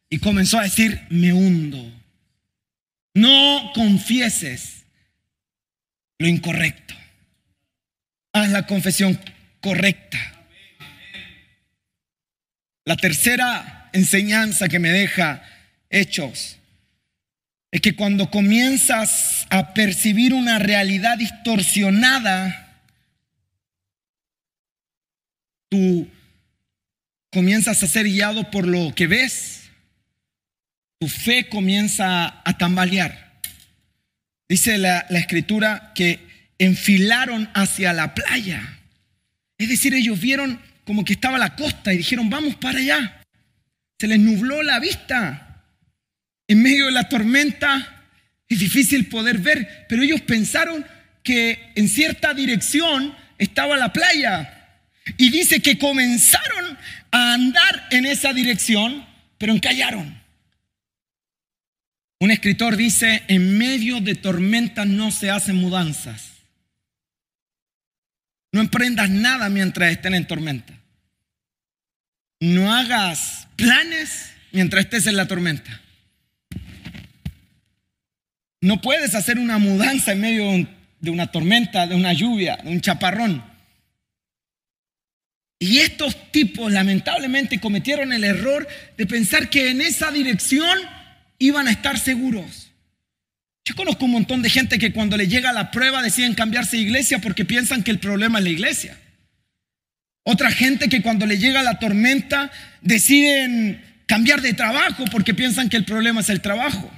Y 0.09 0.19
comenzó 0.19 0.59
a 0.59 0.65
decir, 0.65 1.01
me 1.09 1.33
hundo. 1.33 1.91
No 3.15 3.73
confieses 3.75 4.85
lo 6.19 6.29
incorrecto. 6.29 6.95
Haz 8.33 8.51
la 8.51 8.66
confesión 8.66 9.18
correcta. 9.61 10.18
La 12.85 12.97
tercera 12.97 13.90
enseñanza 13.92 14.68
que 14.68 14.79
me 14.79 14.90
deja 14.90 15.42
Hechos 15.90 16.59
es 17.71 17.81
que 17.81 17.95
cuando 17.95 18.31
comienzas 18.31 19.47
a 19.51 19.73
percibir 19.75 20.35
una 20.35 20.59
realidad 20.59 21.18
distorsionada, 21.18 22.85
tú 25.68 26.09
comienzas 27.31 27.83
a 27.83 27.87
ser 27.87 28.07
guiado 28.07 28.51
por 28.51 28.66
lo 28.66 28.95
que 28.95 29.07
ves, 29.07 29.71
tu 30.99 31.09
fe 31.09 31.49
comienza 31.49 32.42
a 32.45 32.59
tambalear. 32.59 33.40
Dice 34.49 34.77
la, 34.77 35.07
la 35.09 35.18
escritura 35.18 35.92
que 35.95 36.32
enfilaron 36.64 37.48
hacia 37.55 37.92
la 37.92 38.14
playa. 38.14 38.79
Es 39.59 39.68
decir, 39.68 39.94
ellos 39.94 40.20
vieron 40.20 40.61
como 40.85 41.05
que 41.05 41.14
estaba 41.14 41.38
la 41.38 41.57
costa 41.57 41.92
y 41.92 41.98
dijeron, 41.98 42.31
vamos 42.31 42.55
para 42.57 42.79
allá. 42.79 43.22
Se 43.98 44.07
les 44.07 44.18
nubló 44.18 44.62
la 44.62 44.79
vista. 44.79 45.64
En 46.46 46.62
medio 46.62 46.87
de 46.87 46.92
la 46.92 47.09
tormenta 47.09 48.05
es 48.48 48.59
difícil 48.59 49.07
poder 49.09 49.38
ver, 49.38 49.87
pero 49.88 50.03
ellos 50.03 50.20
pensaron 50.20 50.85
que 51.22 51.72
en 51.75 51.88
cierta 51.88 52.35
dirección 52.35 53.14
estaba 53.38 53.77
la 53.77 53.92
playa. 53.92 54.79
Y 55.16 55.31
dice 55.31 55.61
que 55.61 55.79
comenzaron 55.79 56.79
a 57.11 57.35
andar 57.35 57.88
en 57.90 58.07
esa 58.07 58.33
dirección, 58.33 59.05
pero 59.38 59.53
encallaron. 59.53 60.20
Un 62.20 62.31
escritor 62.31 62.77
dice, 62.77 63.25
en 63.27 63.59
medio 63.59 64.01
de 64.01 64.14
tormentas 64.14 64.87
no 64.87 65.11
se 65.11 65.31
hacen 65.31 65.57
mudanzas. 65.57 66.32
No 68.53 68.61
emprendas 68.61 69.11
nada 69.11 69.49
mientras 69.49 69.91
estén 69.91 70.15
en 70.15 70.27
tormenta. 70.27 70.75
No 72.41 72.73
hagas 72.73 73.49
planes 73.57 74.31
mientras 74.53 74.85
estés 74.85 75.07
en 75.07 75.17
la 75.17 75.27
tormenta. 75.27 75.81
No 78.61 78.81
puedes 78.81 79.15
hacer 79.15 79.38
una 79.38 79.59
mudanza 79.59 80.12
en 80.12 80.21
medio 80.21 80.69
de 81.01 81.11
una 81.11 81.29
tormenta, 81.29 81.87
de 81.87 81.95
una 81.95 82.12
lluvia, 82.12 82.59
de 82.62 82.71
un 82.71 82.81
chaparrón. 82.81 83.43
Y 85.59 85.79
estos 85.79 86.33
tipos 86.33 86.73
lamentablemente 86.73 87.61
cometieron 87.61 88.12
el 88.12 88.25
error 88.25 88.67
de 88.99 89.07
pensar 89.07 89.49
que 89.49 89.71
en 89.71 89.81
esa 89.81 90.11
dirección 90.11 90.77
iban 91.38 91.69
a 91.69 91.71
estar 91.71 91.99
seguros. 91.99 92.72
Yo 93.64 93.77
conozco 93.77 94.07
un 94.07 94.12
montón 94.12 94.42
de 94.42 94.51
gente 94.51 94.79
que 94.79 94.92
cuando 94.92 95.16
le 95.16 95.29
llega 95.29 95.53
la 95.53 95.70
prueba 95.70 96.03
deciden 96.03 96.35
cambiarse 96.35 96.77
de 96.77 96.83
iglesia 96.83 97.20
porque 97.20 97.44
piensan 97.44 97.83
que 97.83 97.92
el 97.92 98.01
problema 98.01 98.38
es 98.38 98.44
la 98.44 98.51
iglesia. 98.51 98.98
Otra 100.25 100.51
gente 100.51 100.88
que 100.88 101.03
cuando 101.03 101.27
le 101.27 101.38
llega 101.38 101.62
la 101.62 101.79
tormenta 101.79 102.51
deciden 102.81 103.83
cambiar 104.07 104.40
de 104.40 104.55
trabajo 104.55 105.05
porque 105.12 105.35
piensan 105.35 105.68
que 105.68 105.77
el 105.77 105.85
problema 105.85 106.20
es 106.20 106.29
el 106.29 106.40
trabajo. 106.40 106.90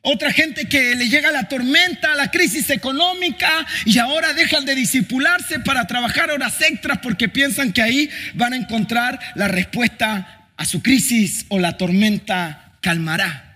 Otra 0.00 0.32
gente 0.32 0.66
que 0.68 0.94
le 0.94 1.08
llega 1.08 1.30
la 1.30 1.48
tormenta, 1.48 2.14
la 2.14 2.30
crisis 2.30 2.70
económica 2.70 3.66
y 3.84 3.98
ahora 3.98 4.32
dejan 4.32 4.64
de 4.64 4.74
disipularse 4.74 5.60
para 5.60 5.86
trabajar 5.86 6.30
horas 6.30 6.60
extras 6.62 6.98
porque 7.02 7.28
piensan 7.28 7.72
que 7.72 7.82
ahí 7.82 8.08
van 8.34 8.54
a 8.54 8.56
encontrar 8.56 9.18
la 9.34 9.48
respuesta 9.48 10.46
a 10.56 10.64
su 10.64 10.82
crisis 10.82 11.44
o 11.48 11.58
la 11.58 11.76
tormenta 11.76 12.76
calmará. 12.80 13.47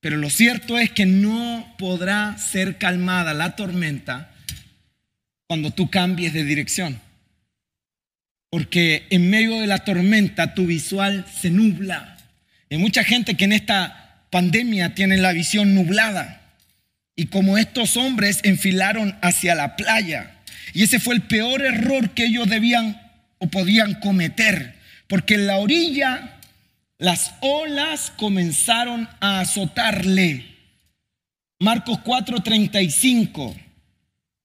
Pero 0.00 0.16
lo 0.16 0.30
cierto 0.30 0.78
es 0.78 0.90
que 0.90 1.06
no 1.06 1.74
podrá 1.78 2.36
ser 2.38 2.78
calmada 2.78 3.34
la 3.34 3.56
tormenta 3.56 4.32
cuando 5.48 5.70
tú 5.72 5.90
cambies 5.90 6.32
de 6.32 6.44
dirección. 6.44 7.00
Porque 8.50 9.06
en 9.10 9.28
medio 9.28 9.60
de 9.60 9.66
la 9.66 9.84
tormenta 9.84 10.54
tu 10.54 10.66
visual 10.66 11.26
se 11.40 11.50
nubla. 11.50 12.16
Hay 12.70 12.78
mucha 12.78 13.02
gente 13.02 13.36
que 13.36 13.44
en 13.44 13.52
esta 13.52 14.24
pandemia 14.30 14.94
tienen 14.94 15.22
la 15.22 15.32
visión 15.32 15.74
nublada. 15.74 16.42
Y 17.16 17.26
como 17.26 17.58
estos 17.58 17.96
hombres 17.96 18.40
enfilaron 18.44 19.16
hacia 19.22 19.54
la 19.54 19.74
playa. 19.74 20.36
Y 20.72 20.84
ese 20.84 21.00
fue 21.00 21.14
el 21.14 21.22
peor 21.22 21.62
error 21.62 22.10
que 22.10 22.26
ellos 22.26 22.48
debían 22.48 23.00
o 23.38 23.48
podían 23.48 23.94
cometer. 23.94 24.74
Porque 25.08 25.34
en 25.34 25.46
la 25.46 25.56
orilla 25.56 26.37
las 26.98 27.32
olas 27.40 28.12
comenzaron 28.16 29.08
a 29.20 29.40
azotarle. 29.40 30.44
Marcos 31.60 31.98
4:35 32.04 33.56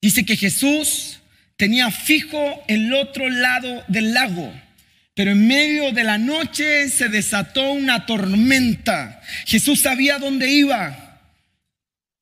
dice 0.01 0.25
que 0.25 0.37
Jesús 0.37 1.19
tenía 1.57 1.89
fijo 1.91 2.63
el 2.67 2.93
otro 2.93 3.29
lado 3.29 3.83
del 3.87 4.13
lago, 4.13 4.53
pero 5.15 5.31
en 5.31 5.47
medio 5.47 5.91
de 5.91 6.03
la 6.03 6.17
noche 6.17 6.89
se 6.89 7.09
desató 7.09 7.71
una 7.71 8.05
tormenta. 8.05 9.21
Jesús 9.45 9.81
sabía 9.81 10.19
dónde 10.19 10.51
iba. 10.51 10.99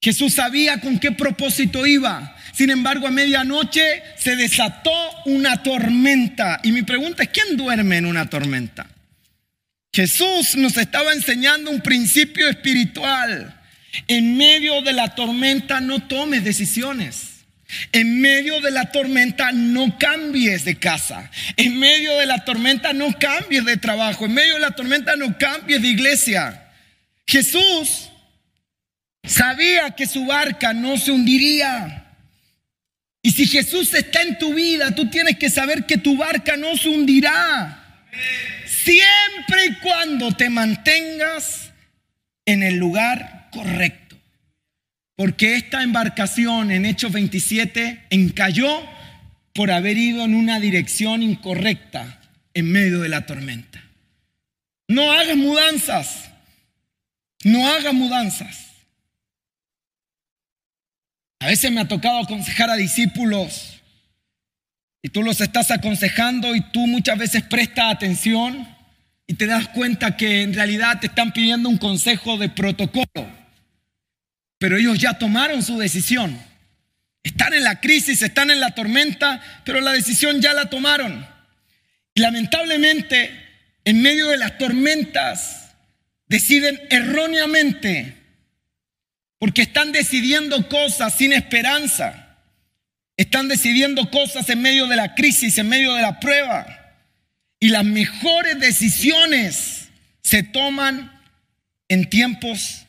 Jesús 0.02 0.34
sabía 0.34 0.80
con 0.80 0.98
qué 0.98 1.12
propósito 1.12 1.86
iba. 1.86 2.36
Sin 2.54 2.70
embargo, 2.70 3.08
a 3.08 3.12
medianoche 3.12 4.02
se 4.18 4.36
desató 4.36 4.92
una 5.26 5.62
tormenta. 5.62 6.60
Y 6.64 6.72
mi 6.72 6.82
pregunta 6.82 7.24
es, 7.24 7.30
¿quién 7.30 7.56
duerme 7.56 7.98
en 7.98 8.08
una 8.08 8.28
tormenta? 8.30 8.88
Jesús 9.94 10.56
nos 10.56 10.78
estaba 10.78 11.12
enseñando 11.14 11.70
un 11.70 11.82
principio 11.82 12.48
espiritual. 12.48 13.62
En 14.08 14.38
medio 14.38 14.82
de 14.82 14.94
la 14.94 15.16
tormenta 15.16 15.82
no 15.82 16.08
tomes 16.08 16.44
decisiones. 16.44 17.28
En 17.92 18.22
medio 18.22 18.62
de 18.62 18.72
la 18.72 18.92
tormenta 18.92 19.52
no 19.52 19.98
cambies 19.98 20.64
de 20.64 20.76
casa. 20.76 21.30
En 21.58 21.78
medio 21.78 22.18
de 22.18 22.26
la 22.26 22.46
tormenta 22.46 22.94
no 22.94 23.18
cambies 23.20 23.66
de 23.66 23.78
trabajo. 23.78 24.26
En 24.26 24.34
medio 24.34 24.54
de 24.54 24.62
la 24.62 24.72
tormenta 24.72 25.16
no 25.18 25.38
cambies 25.38 25.82
de 25.82 25.90
iglesia. 25.90 26.70
Jesús 27.28 28.10
sabía 29.26 29.92
que 29.92 30.08
su 30.08 30.26
barca 30.26 30.74
no 30.74 30.98
se 30.98 31.12
hundiría. 31.12 32.08
Y 33.22 33.32
si 33.32 33.46
Jesús 33.46 33.94
está 33.94 34.22
en 34.22 34.38
tu 34.38 34.54
vida, 34.54 34.96
tú 34.96 35.10
tienes 35.10 35.38
que 35.38 35.50
saber 35.50 35.86
que 35.86 35.98
tu 35.98 36.16
barca 36.16 36.56
no 36.56 36.78
se 36.78 36.90
hundirá. 36.90 37.81
Siempre 38.66 39.66
y 39.68 39.76
cuando 39.76 40.32
te 40.32 40.50
mantengas 40.50 41.72
en 42.46 42.64
el 42.64 42.76
lugar 42.76 43.50
correcto. 43.52 44.18
Porque 45.16 45.56
esta 45.56 45.84
embarcación 45.84 46.72
en 46.72 46.86
Hechos 46.86 47.12
27 47.12 48.08
encalló 48.10 48.88
por 49.54 49.72
haber 49.72 49.98
ido 49.98 50.24
en 50.24 50.34
una 50.34 50.60
dirección 50.60 51.22
incorrecta 51.22 52.22
en 52.54 52.72
medio 52.72 53.02
de 53.02 53.10
la 53.10 53.26
tormenta. 53.26 53.84
No 54.88 55.12
hagas 55.12 55.38
mudanzas. 55.38 56.32
No 57.44 57.68
hagas 57.68 57.94
mudanzas. 57.94 58.68
A 61.40 61.48
veces 61.48 61.72
me 61.72 61.82
ha 61.82 61.88
tocado 61.88 62.20
aconsejar 62.20 62.70
a 62.70 62.76
discípulos 62.76 63.81
y 65.02 65.10
tú 65.10 65.24
los 65.24 65.42
estás 65.42 65.72
aconsejando 65.72 66.56
y 66.56 66.62
tú 66.72 66.88
muchas 66.88 67.18
veces 67.18 67.44
prestas 67.44 67.94
atención 67.94 68.68
y 69.28 69.34
te 69.34 69.48
das 69.48 69.70
cuenta 69.70 70.18
que 70.18 70.42
en 70.44 70.54
realidad 70.54 71.00
te 71.00 71.08
están 71.08 71.32
pidiendo 71.32 71.70
un 71.70 71.78
consejo 71.78 72.38
de 72.38 72.50
protocolo. 72.50 73.30
Pero 74.58 74.78
ellos 74.78 75.00
ya 75.00 75.18
tomaron 75.18 75.64
su 75.64 75.78
decisión. 75.78 76.38
Están 77.24 77.54
en 77.54 77.64
la 77.64 77.80
crisis, 77.80 78.22
están 78.22 78.52
en 78.52 78.60
la 78.60 78.76
tormenta, 78.76 79.42
pero 79.64 79.80
la 79.82 79.94
decisión 79.94 80.42
ya 80.42 80.54
la 80.54 80.70
tomaron. 80.70 81.26
Y 82.14 82.22
lamentablemente, 82.22 83.32
en 83.86 84.02
medio 84.02 84.28
de 84.28 84.38
las 84.38 84.58
tormentas, 84.58 85.72
deciden 86.28 86.80
erróneamente 86.90 88.18
porque 89.40 89.64
están 89.64 89.92
decidiendo 89.92 90.70
cosas 90.70 91.18
sin 91.18 91.34
esperanza. 91.34 92.21
Están 93.18 93.48
decidiendo 93.48 94.10
cosas 94.10 94.50
en 94.50 94.62
medio 94.62 94.88
de 94.88 94.96
la 94.96 95.16
crisis, 95.16 95.58
en 95.58 95.70
medio 95.70 95.94
de 95.94 96.02
la 96.02 96.20
prueba. 96.20 96.78
Y 97.60 97.70
las 97.70 97.86
mejores 97.86 98.60
decisiones 98.60 99.90
se 100.22 100.44
toman 100.44 101.22
en 101.88 102.10
tiempos 102.10 102.86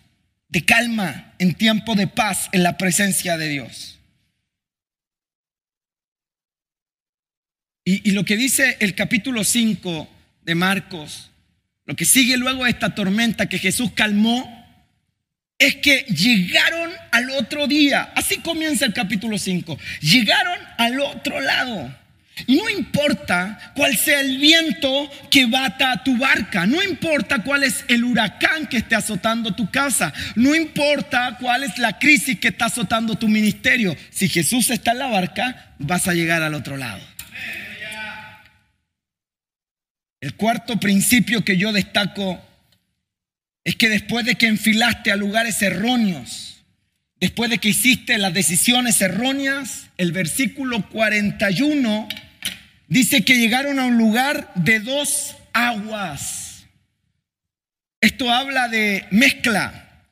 de 0.48 0.64
calma, 0.64 1.35
en 1.38 1.54
tiempos 1.54 1.96
de 1.96 2.06
paz, 2.06 2.48
en 2.52 2.62
la 2.62 2.78
presencia 2.78 3.37
de 3.37 3.48
Dios. 3.48 3.98
Y, 7.85 8.08
y, 8.08 8.12
lo 8.12 8.24
que 8.24 8.37
dice 8.37 8.76
el 8.78 8.94
capítulo 8.94 9.42
5 9.42 10.08
de 10.42 10.54
Marcos, 10.54 11.30
lo 11.85 11.96
que 11.96 12.04
sigue 12.04 12.37
luego 12.37 12.64
de 12.64 12.70
esta 12.70 12.94
tormenta 12.94 13.48
que 13.48 13.58
Jesús 13.58 13.90
calmó, 13.92 14.62
es 15.62 15.77
que 15.77 16.05
llegaron 16.09 16.90
al 17.11 17.31
otro 17.31 17.66
día. 17.66 18.12
Así 18.14 18.38
comienza 18.38 18.85
el 18.85 18.92
capítulo 18.92 19.38
5. 19.38 19.79
Llegaron 20.01 20.59
al 20.77 21.01
otro 21.01 21.40
lado. 21.40 21.94
No 22.48 22.68
importa 22.70 23.72
cuál 23.77 23.96
sea 23.96 24.20
el 24.20 24.38
viento 24.38 25.11
que 25.31 25.46
bata 25.46 26.03
tu 26.03 26.16
barca, 26.16 26.66
no 26.66 26.83
importa 26.83 27.42
cuál 27.42 27.62
es 27.62 27.85
el 27.88 28.05
huracán 28.05 28.66
que 28.66 28.79
esté 28.79 28.94
azotando 28.94 29.55
tu 29.55 29.70
casa, 29.70 30.14
no 30.35 30.55
importa 30.55 31.37
cuál 31.38 31.62
es 31.62 31.77
la 31.77 31.98
crisis 31.98 32.38
que 32.38 32.48
está 32.48 32.64
azotando 32.64 33.16
tu 33.16 33.29
ministerio, 33.29 33.94
si 34.11 34.31
Jesús 34.31 34.70
está 34.70 34.92
en 34.92 35.01
la 35.01 35.09
barca, 35.09 35.75
vas 35.79 36.09
a 36.09 36.14
llegar 36.14 36.42
al 36.42 36.55
otro 36.55 36.79
lado. 36.79 37.03
El 40.22 40.35
cuarto 40.35 40.81
principio 40.81 41.44
que 41.44 41.59
yo 41.59 41.70
destaco 41.70 42.40
es 43.64 43.77
que 43.77 43.88
después 43.88 44.25
de 44.27 44.35
que 44.35 44.46
enfilaste 44.46 45.12
a 45.12 45.16
lugares 45.16 45.62
erróneos, 45.62 46.64
después 47.20 47.51
de 47.51 47.59
que 47.59 47.68
hiciste 47.68 48.18
las 48.18 48.35
decisiones 48.35 49.01
erróneas, 49.01 49.90
el 49.96 50.12
versículo 50.12 50.88
41 50.88 52.09
dice 52.88 53.25
que 53.25 53.37
llegaron 53.37 53.79
a 53.79 53.85
un 53.85 53.98
lugar 53.98 54.53
de 54.55 54.81
dos 54.81 55.37
aguas. 55.53 56.66
Esto 58.01 58.33
habla 58.33 58.66
de 58.68 59.07
mezcla, 59.12 60.05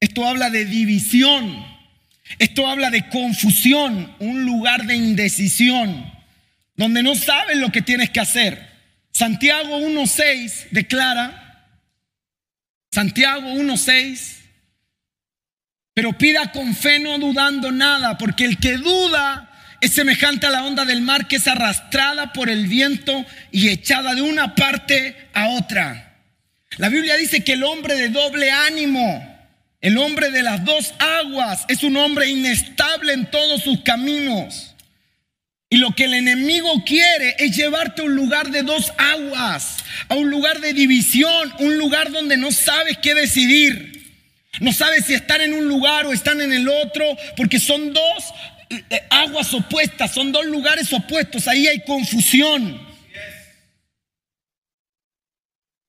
esto 0.00 0.26
habla 0.26 0.50
de 0.50 0.64
división, 0.64 1.64
esto 2.40 2.66
habla 2.66 2.90
de 2.90 3.08
confusión, 3.08 4.12
un 4.18 4.44
lugar 4.44 4.86
de 4.86 4.96
indecisión, 4.96 6.12
donde 6.74 7.04
no 7.04 7.14
sabes 7.14 7.58
lo 7.58 7.70
que 7.70 7.80
tienes 7.80 8.10
que 8.10 8.20
hacer. 8.20 8.68
Santiago 9.12 9.78
1.6 9.78 10.70
declara, 10.72 11.47
Santiago 12.90 13.48
1.6. 13.48 14.36
Pero 15.94 16.16
pida 16.16 16.52
con 16.52 16.74
fe 16.74 17.00
no 17.00 17.18
dudando 17.18 17.72
nada, 17.72 18.18
porque 18.18 18.44
el 18.44 18.58
que 18.58 18.76
duda 18.76 19.50
es 19.80 19.92
semejante 19.92 20.46
a 20.46 20.50
la 20.50 20.64
onda 20.64 20.84
del 20.84 21.02
mar 21.02 21.28
que 21.28 21.36
es 21.36 21.46
arrastrada 21.46 22.32
por 22.32 22.48
el 22.50 22.66
viento 22.66 23.24
y 23.50 23.68
echada 23.68 24.14
de 24.14 24.22
una 24.22 24.54
parte 24.54 25.28
a 25.34 25.48
otra. 25.48 26.08
La 26.76 26.88
Biblia 26.88 27.16
dice 27.16 27.42
que 27.42 27.54
el 27.54 27.64
hombre 27.64 27.94
de 27.94 28.08
doble 28.10 28.50
ánimo, 28.50 29.38
el 29.80 29.98
hombre 29.98 30.30
de 30.30 30.42
las 30.42 30.64
dos 30.64 30.94
aguas, 30.98 31.64
es 31.68 31.82
un 31.82 31.96
hombre 31.96 32.28
inestable 32.28 33.12
en 33.12 33.30
todos 33.30 33.62
sus 33.62 33.80
caminos. 33.82 34.67
Y 35.70 35.76
lo 35.76 35.94
que 35.94 36.04
el 36.04 36.14
enemigo 36.14 36.82
quiere 36.84 37.36
es 37.38 37.54
llevarte 37.54 38.00
a 38.00 38.04
un 38.06 38.14
lugar 38.14 38.50
de 38.50 38.62
dos 38.62 38.90
aguas, 38.96 39.76
a 40.08 40.14
un 40.14 40.30
lugar 40.30 40.60
de 40.60 40.72
división, 40.72 41.52
un 41.58 41.76
lugar 41.76 42.10
donde 42.10 42.38
no 42.38 42.50
sabes 42.50 42.96
qué 42.98 43.14
decidir. 43.14 43.98
No 44.60 44.72
sabes 44.72 45.04
si 45.04 45.14
están 45.14 45.42
en 45.42 45.52
un 45.52 45.68
lugar 45.68 46.06
o 46.06 46.12
están 46.12 46.40
en 46.40 46.54
el 46.54 46.68
otro, 46.68 47.04
porque 47.36 47.60
son 47.60 47.92
dos 47.92 48.24
eh, 48.70 48.82
aguas 49.10 49.52
opuestas, 49.52 50.12
son 50.12 50.32
dos 50.32 50.46
lugares 50.46 50.90
opuestos, 50.92 51.46
ahí 51.46 51.66
hay 51.66 51.84
confusión. 51.84 52.80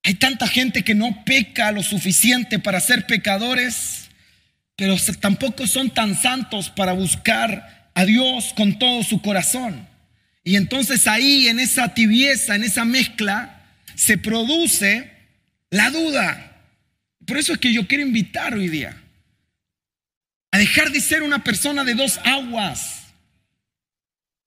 Hay 0.04 0.16
tanta 0.16 0.48
gente 0.48 0.84
que 0.84 0.94
no 0.94 1.24
peca 1.24 1.72
lo 1.72 1.84
suficiente 1.84 2.60
para 2.60 2.82
ser 2.82 3.08
pecadores, 3.08 4.10
pero 4.76 4.98
tampoco 5.22 5.68
son 5.68 5.90
tan 5.90 6.20
santos 6.20 6.70
para 6.70 6.92
buscar 6.92 7.79
a 8.00 8.06
Dios 8.06 8.54
con 8.56 8.80
todo 8.80 9.04
su 9.04 9.22
corazón. 9.22 9.86
Y 10.46 10.56
entonces 10.56 11.06
ahí, 11.06 11.50
en 11.50 11.60
esa 11.60 11.94
tibieza, 11.94 12.56
en 12.56 12.64
esa 12.64 12.86
mezcla, 12.86 13.62
se 13.94 14.18
produce 14.18 15.12
la 15.70 15.90
duda. 15.90 16.64
Por 17.26 17.38
eso 17.38 17.52
es 17.52 17.60
que 17.60 17.74
yo 17.74 17.88
quiero 17.88 18.06
invitar 18.06 18.54
hoy 18.54 18.70
día 18.70 18.96
a 20.52 20.58
dejar 20.58 20.92
de 20.92 21.02
ser 21.02 21.24
una 21.24 21.44
persona 21.44 21.84
de 21.84 21.94
dos 21.94 22.22
aguas, 22.24 23.02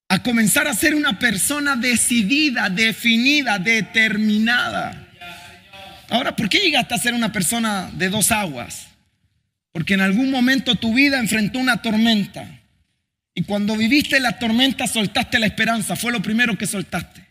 a 0.09 0.23
comenzar 0.23 0.67
a 0.67 0.73
ser 0.73 0.95
una 0.95 1.19
persona 1.19 1.77
decidida, 1.77 2.71
definida, 2.71 3.59
determinada. 3.59 5.11
Ahora, 6.09 6.35
¿por 6.35 6.49
qué 6.49 6.59
llegaste 6.59 6.95
a 6.95 6.99
ser 6.99 7.13
una 7.13 7.33
persona 7.33 7.91
de 7.93 8.09
dos 8.09 8.33
aguas? 8.33 8.87
Porque 9.73 9.93
en 9.93 10.01
algún 10.01 10.31
momento 10.31 10.75
tu 10.75 10.95
vida 10.95 11.19
enfrentó 11.19 11.59
una 11.59 11.83
tormenta. 11.83 12.62
Y 13.35 13.45
cuando 13.45 13.77
viviste 13.77 14.21
la 14.21 14.39
tormenta 14.39 14.87
soltaste 14.87 15.39
la 15.39 15.47
esperanza, 15.47 15.97
fue 15.97 16.13
lo 16.13 16.21
primero 16.21 16.57
que 16.57 16.67
soltaste. 16.67 17.27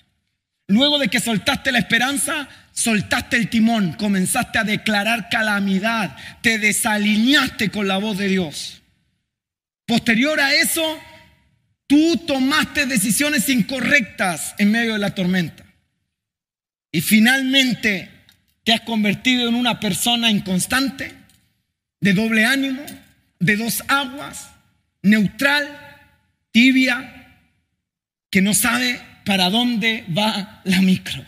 Luego 0.67 0.97
de 0.97 1.09
que 1.09 1.19
soltaste 1.19 1.71
la 1.71 1.79
esperanza, 1.79 2.47
soltaste 2.71 3.37
el 3.37 3.49
timón, 3.49 3.93
comenzaste 3.93 4.57
a 4.57 4.63
declarar 4.63 5.29
calamidad, 5.29 6.15
te 6.41 6.57
desalineaste 6.59 7.69
con 7.69 7.87
la 7.87 7.97
voz 7.97 8.17
de 8.17 8.29
Dios. 8.29 8.81
Posterior 9.85 10.39
a 10.39 10.53
eso, 10.53 10.99
tú 11.87 12.17
tomaste 12.25 12.85
decisiones 12.85 13.49
incorrectas 13.49 14.55
en 14.57 14.71
medio 14.71 14.93
de 14.93 14.99
la 14.99 15.13
tormenta. 15.13 15.65
Y 16.91 17.01
finalmente 17.01 18.09
te 18.63 18.73
has 18.73 18.81
convertido 18.81 19.49
en 19.49 19.55
una 19.55 19.79
persona 19.79 20.31
inconstante, 20.31 21.13
de 21.99 22.13
doble 22.13 22.45
ánimo, 22.45 22.83
de 23.39 23.57
dos 23.57 23.83
aguas, 23.87 24.49
neutral, 25.01 25.90
tibia, 26.51 27.39
que 28.29 28.41
no 28.41 28.53
sabe 28.53 28.99
para 29.25 29.49
dónde 29.49 30.05
va 30.15 30.61
la 30.63 30.81
micro. 30.81 31.25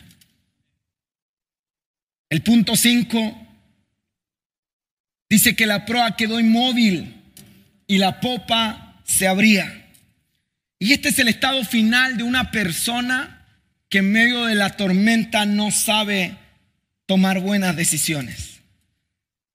El 2.30 2.42
punto 2.42 2.76
5 2.76 3.48
dice 5.30 5.56
que 5.56 5.68
la 5.68 5.86
proa 5.86 6.16
quedó 6.16 6.40
inmóvil 6.40 7.22
y 7.88 7.98
la 7.98 8.20
popa 8.20 9.02
se 9.04 9.28
abría. 9.28 9.92
Y 10.80 10.94
este 10.94 11.10
es 11.10 11.20
el 11.20 11.28
estado 11.28 11.64
final 11.64 12.18
de 12.18 12.24
una 12.24 12.52
persona 12.52 13.46
que 13.90 14.00
en 14.00 14.12
medio 14.12 14.46
de 14.46 14.56
la 14.56 14.76
tormenta 14.76 15.46
no 15.46 15.70
sabe 15.70 16.36
tomar 17.06 17.40
buenas 17.40 17.76
decisiones. 17.76 18.62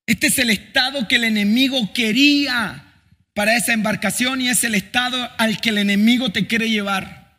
Este 0.07 0.29
es 0.29 0.39
el 0.39 0.51
estado 0.51 1.09
que 1.09 1.17
el 1.17 1.25
enemigo 1.25 1.93
quería 1.93 2.88
para 3.39 3.55
esa 3.55 3.73
embarcación 3.73 4.41
y 4.41 4.49
es 4.49 4.65
el 4.65 4.75
estado 4.75 5.31
al 5.39 5.61
que 5.61 5.69
el 5.69 5.79
enemigo 5.79 6.33
te 6.33 6.49
quiere 6.49 6.71
llevar. 6.71 7.37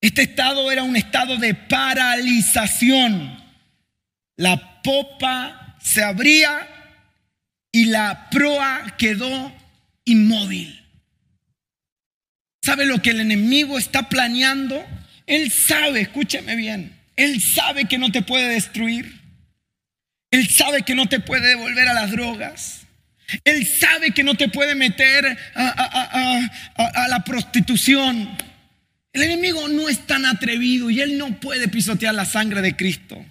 Este 0.00 0.22
estado 0.22 0.68
era 0.72 0.82
un 0.82 0.96
estado 0.96 1.36
de 1.36 1.54
paralización. 1.54 3.40
La 4.36 4.82
popa 4.82 5.76
se 5.80 6.02
abría 6.02 6.66
y 7.70 7.84
la 7.84 8.30
proa 8.30 8.96
quedó 8.98 9.52
inmóvil. 10.06 10.84
¿Sabe 12.60 12.84
lo 12.84 13.00
que 13.00 13.10
el 13.10 13.20
enemigo 13.20 13.78
está 13.78 14.08
planeando? 14.08 14.84
Él 15.24 15.52
sabe, 15.52 16.00
escúcheme 16.00 16.56
bien, 16.56 16.98
él 17.14 17.40
sabe 17.40 17.84
que 17.84 17.96
no 17.96 18.10
te 18.10 18.22
puede 18.22 18.48
destruir. 18.48 19.20
Él 20.32 20.48
sabe 20.48 20.82
que 20.82 20.96
no 20.96 21.06
te 21.06 21.20
puede 21.20 21.46
devolver 21.46 21.86
a 21.86 21.94
las 21.94 22.10
drogas. 22.10 22.79
Él 23.44 23.66
sabe 23.66 24.12
que 24.12 24.24
no 24.24 24.34
te 24.34 24.48
puede 24.48 24.74
meter 24.74 25.36
a, 25.54 26.48
a, 26.76 27.08
la 27.08 27.24
prostitución. 27.24 28.36
El 29.12 29.22
enemigo 29.22 29.68
no 29.68 29.88
es 29.88 30.06
tan 30.06 30.24
atrevido 30.24 30.90
y 30.90 31.00
él 31.00 31.18
no 31.18 31.40
puede 31.40 31.68
pisotear 31.68 32.14
la 32.14 32.24
sangre 32.24 32.62
de 32.62 32.76
Cristo. 32.76 33.24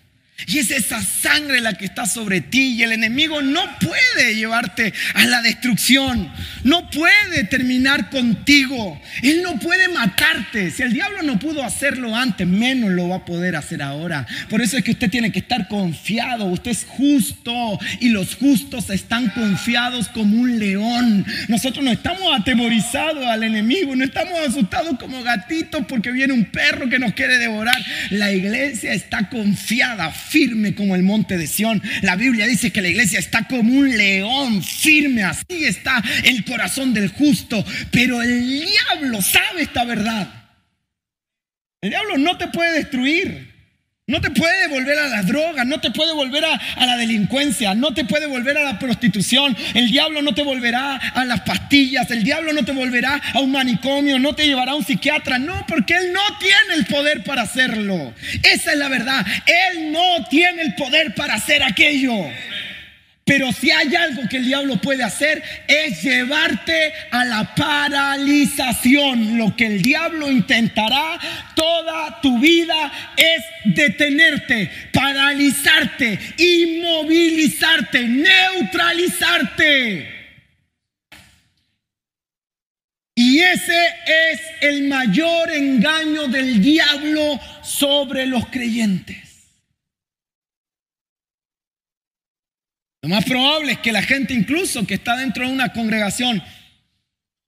Y 0.48 0.60
es 0.60 0.72
esa 0.72 1.02
sangre 1.02 1.62
la 1.62 1.74
que 1.74 1.86
está 1.86 2.06
sobre 2.06 2.42
ti 2.42 2.76
y 2.76 2.84
el 2.84 2.92
enemigo 2.92 3.42
no 3.42 3.62
puede 3.80 4.36
llevarte 4.36 4.94
a 5.14 5.26
la 5.26 5.42
destrucción. 5.42 6.32
No 6.64 6.90
puede 6.90 7.44
terminar 7.44 8.10
contigo. 8.10 9.02
Él 9.22 9.42
no 9.44 9.60
puede 9.60 9.88
matarte. 9.90 10.72
Si 10.72 10.84
el 10.84 10.94
diablo 10.94 11.24
no 11.24 11.40
pudo 11.40 11.64
hacerlo 11.64 12.16
antes, 12.16 12.48
menos 12.48 12.92
lo 12.92 13.10
va 13.10 13.18
a 13.18 13.26
poder 13.26 13.56
hacer 13.56 13.82
ahora. 13.82 14.26
Por 14.50 14.62
eso 14.62 14.78
es 14.78 14.84
que 14.84 14.92
usted 14.92 15.10
tiene 15.10 15.32
que 15.32 15.40
estar 15.40 15.68
confiado. 15.68 16.46
Usted 16.46 16.72
es 16.72 16.86
justo 16.88 17.80
y 18.00 18.10
los 18.10 18.36
justos 18.36 18.90
están 18.90 19.30
confiados 19.32 20.08
como 20.10 20.40
un 20.40 20.60
león. 20.60 21.26
Nosotros 21.48 21.84
no 21.84 21.92
estamos 21.92 22.40
atemorizados 22.40 23.26
al 23.26 23.44
enemigo, 23.44 23.96
no 23.96 24.04
estamos 24.04 24.34
asustados 24.48 24.98
como 25.00 25.22
gatitos 25.24 25.86
porque 25.88 26.12
viene 26.12 26.34
un 26.34 26.46
perro 26.46 26.90
que 26.90 27.00
nos 27.00 27.14
quiere 27.14 27.38
devorar. 27.38 27.78
La 28.10 28.32
iglesia 28.32 28.94
está 28.94 29.30
confiada 29.30 30.12
firme 30.30 30.76
como 30.76 30.96
el 30.96 31.04
monte 31.04 31.38
de 31.38 31.48
Sión. 31.48 31.82
La 32.02 32.16
Biblia 32.16 32.46
dice 32.46 32.72
que 32.72 32.82
la 32.82 32.90
iglesia 32.90 33.20
está 33.20 33.48
como 33.48 33.74
un 33.74 33.98
león 33.98 34.64
firme. 34.64 35.24
Así 35.24 35.66
está 35.66 36.04
el 36.24 36.46
corazón 36.46 36.94
del 36.94 37.10
justo. 37.10 37.66
Pero 37.92 38.22
el 38.22 38.48
diablo 38.48 39.22
sabe 39.22 39.64
esta 39.64 39.84
verdad. 39.86 40.40
El 41.82 41.92
diablo 41.92 42.18
no 42.18 42.38
te 42.38 42.48
puede 42.48 42.74
destruir. 42.74 43.49
No 44.10 44.20
te 44.22 44.32
puede 44.32 44.68
volver 44.70 44.98
a 44.98 45.08
las 45.08 45.28
drogas, 45.28 45.68
no 45.68 45.80
te 45.80 45.92
puede 45.92 46.14
volver 46.14 46.44
a, 46.44 46.60
la 46.84 46.98
delincuencia, 46.98 47.76
no 47.76 47.94
te 47.94 48.06
puede 48.06 48.26
volver 48.26 48.58
a 48.58 48.64
la 48.64 48.80
prostitución. 48.80 49.56
El 49.76 49.92
diablo 49.92 50.24
no 50.24 50.34
te 50.34 50.42
volverá 50.42 50.96
a 50.96 51.26
las 51.26 51.42
pastillas, 51.42 52.10
el 52.10 52.24
diablo 52.24 52.52
no 52.54 52.66
te 52.66 52.72
volverá 52.72 53.22
a 53.36 53.40
un 53.40 53.52
manicomio, 53.52 54.18
no 54.18 54.34
te 54.34 54.48
llevará 54.48 54.72
a 54.72 54.76
un 54.76 54.84
psiquiatra. 54.84 55.38
No, 55.38 55.64
porque 55.68 55.94
Él 55.94 56.12
no 56.12 56.22
tiene 56.40 56.80
el 56.80 56.88
poder 56.88 57.24
para 57.24 57.44
hacerlo. 57.44 58.12
Esa 58.42 58.72
es 58.72 58.80
la 58.80 58.90
verdad. 58.90 59.24
Él 59.46 59.92
no 59.92 60.26
tiene 60.28 60.64
el 60.64 60.74
poder 60.74 61.14
para 61.14 61.36
hacer 61.36 61.62
aquello. 61.62 62.16
Pero 63.30 63.52
si 63.52 63.70
hay 63.70 63.96
algo 63.96 64.28
que 64.28 64.38
el 64.38 64.46
diablo 64.46 64.82
puede 64.82 65.04
hacer 65.04 65.44
es 65.68 66.02
llevarte 66.02 66.92
a 67.12 67.24
la 67.26 67.54
paralización. 67.54 69.38
Lo 69.38 69.56
que 69.56 69.68
el 69.68 69.84
diablo 69.84 70.32
intentará 70.32 71.20
toda 71.54 72.22
tu 72.22 72.40
vida 72.40 72.92
es 73.16 73.76
detenerte, 73.76 74.72
paralizarte, 74.92 76.18
inmovilizarte, 76.38 78.08
neutralizarte. 78.08 80.10
Y 83.14 83.42
ese 83.42 83.88
es 84.08 84.42
el 84.62 84.88
mayor 84.88 85.52
engaño 85.52 86.30
del 86.30 86.64
diablo 86.64 87.40
sobre 87.62 88.26
los 88.26 88.48
creyentes. 88.48 89.29
Lo 93.02 93.10
más 93.10 93.24
probable 93.26 93.74
es 93.74 93.80
que 93.80 93.92
la 93.92 94.02
gente 94.02 94.34
incluso 94.34 94.86
que 94.86 94.96
está 94.96 95.16
dentro 95.16 95.48
de 95.48 95.54
una 95.54 95.72
congregación 95.72 96.44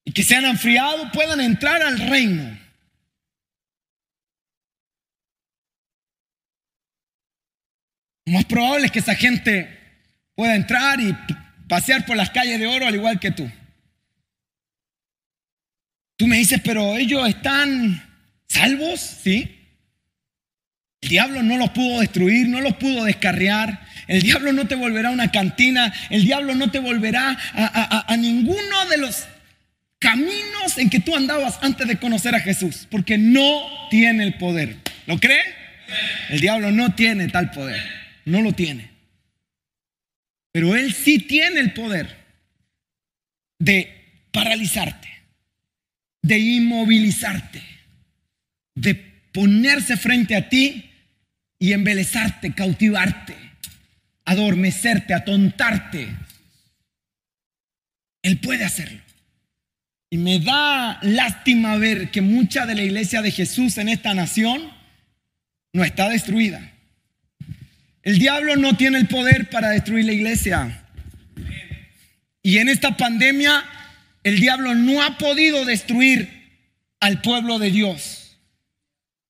y 0.06 0.12
que 0.14 0.24
se 0.24 0.36
han 0.36 0.46
enfriado 0.46 1.12
puedan 1.12 1.42
entrar 1.42 1.82
al 1.82 2.00
reino. 2.00 2.58
Lo 8.26 8.34
más 8.34 8.46
probable 8.46 8.86
es 8.86 8.92
que 8.92 9.00
esa 9.00 9.16
gente 9.16 9.78
pueda 10.36 10.56
entrar 10.56 11.00
y 11.02 11.16
pasear 11.68 12.06
por 12.06 12.16
las 12.16 12.30
calles 12.30 12.60
de 12.60 12.68
oro 12.68 12.88
al 12.88 12.96
igual 12.96 13.20
que 13.20 13.32
tú. 13.32 13.52
Tú 16.18 16.28
me 16.28 16.38
dices, 16.38 16.62
pero 16.64 16.98
ellos 16.98 17.28
están 17.28 18.02
salvos, 18.48 19.00
¿sí? 19.00 19.58
El 21.02 21.10
diablo 21.10 21.42
no 21.42 21.58
los 21.58 21.72
pudo 21.72 22.00
destruir, 22.00 22.48
no 22.48 22.62
los 22.62 22.76
pudo 22.76 23.04
descarriar. 23.06 23.88
El 24.12 24.24
diablo 24.24 24.52
no 24.52 24.67
te 24.67 24.76
volverá 24.76 25.08
a 25.08 25.13
una 25.13 25.32
cantina. 25.32 25.93
El 26.10 26.26
diablo 26.26 26.54
no 26.54 26.69
te 26.69 26.80
volverá 26.80 27.38
a, 27.54 28.17
ninguno 28.17 28.86
de 28.89 28.97
los 28.97 29.26
caminos 30.00 30.78
en 30.78 30.89
que 30.89 31.00
tú 31.00 31.15
andabas 31.15 31.60
antes 31.62 31.88
de 31.88 31.97
conocer 31.97 32.36
a 32.36 32.41
Jesús. 32.41 32.89
Porque 32.91 33.17
no 33.17 33.63
tiene 33.89 34.26
el 34.26 34.34
poder. 34.34 34.76
¿Lo 35.06 35.17
cree? 35.17 35.41
El 36.30 36.41
diablo 36.41 36.74
no 36.74 36.93
tiene 36.93 37.30
tal 37.30 37.52
poder. 37.52 37.82
No 38.26 38.41
lo 38.41 38.52
tiene. 38.52 38.89
Pero 40.52 40.76
él 40.76 40.91
sí 40.91 41.19
tiene 41.19 41.62
el 41.62 41.71
poder 41.71 42.13
de 43.60 44.28
paralizarte, 44.34 45.08
de 46.21 46.38
inmovilizarte, 46.38 47.62
de 48.76 48.93
ponerse 49.32 49.95
frente 49.95 50.36
a 50.36 50.50
ti 50.50 50.91
y 51.60 51.71
embelezarte, 51.71 52.52
cautivarte, 52.52 53.40
adormecerte, 54.32 55.13
atontarte. 55.13 56.08
Él 58.24 58.39
puede 58.39 58.63
hacerlo. 58.63 59.02
Y 60.10 60.17
me 60.17 60.39
da 60.39 61.00
lástima 61.02 61.78
ver 61.78 62.12
que 62.12 62.22
mucha 62.22 62.65
de 62.65 62.76
la 62.76 62.84
iglesia 62.84 63.22
de 63.22 63.32
Jesús 63.32 63.78
en 63.78 63.89
esta 63.89 64.13
nación 64.13 64.72
no 65.74 65.84
está 65.84 66.10
destruida. 66.10 66.72
El 68.04 68.20
diablo 68.20 68.56
no 68.56 68.76
tiene 68.76 68.98
el 68.98 69.08
poder 69.08 69.50
para 69.50 69.70
destruir 69.70 70.06
la 70.06 70.13
iglesia. 70.13 70.86
Y 72.44 72.58
en 72.58 72.70
esta 72.70 72.98
pandemia 72.98 73.63
el 74.24 74.39
diablo 74.39 74.76
no 74.76 75.02
ha 75.04 75.17
podido 75.17 75.65
destruir 75.65 76.30
al 77.00 77.22
pueblo 77.22 77.60
de 77.60 77.72
Dios. 77.72 78.38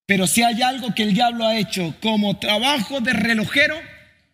Pero 0.05 0.27
si 0.27 0.43
hay 0.43 0.61
algo 0.61 0.93
que 0.93 1.03
el 1.03 1.13
diablo 1.13 1.45
ha 1.45 1.57
hecho 1.57 1.95
como 2.01 2.37
trabajo 2.37 3.01
de 3.01 3.13
relojero, 3.13 3.79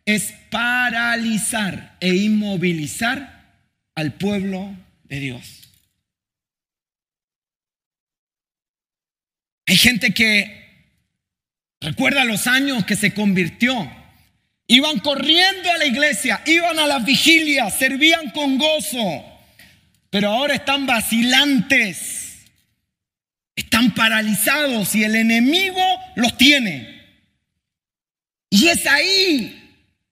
es 0.08 0.34
paralizar 0.50 1.96
e 2.00 2.15
inmovilizar 2.15 3.62
al 3.93 4.13
pueblo 4.13 4.76
de 5.04 5.20
Dios. 5.20 5.70
Hay 9.67 9.78
gente 9.78 10.15
que 10.15 10.96
recuerda 11.80 12.26
los 12.26 12.47
años 12.47 12.86
que 12.86 12.95
se 12.95 13.14
convirtió. 13.14 13.76
Iban 14.66 14.99
corriendo 14.99 15.70
a 15.70 15.78
la 15.78 15.86
iglesia, 15.86 16.41
iban 16.47 16.80
a 16.80 16.88
las 16.88 17.05
vigilias, 17.05 17.78
servían 17.78 18.32
con 18.32 18.58
gozo, 18.58 19.24
pero 20.10 20.30
ahora 20.30 20.55
están 20.55 20.88
vacilantes 20.88 22.18
están 23.58 23.95
paralizados 23.95 24.95
y 24.95 25.03
el 25.03 25.16
enemigo 25.16 25.82
los 26.16 26.38
tiene. 26.38 26.95
Y 28.51 28.68
es 28.68 28.86
ahí 28.86 29.57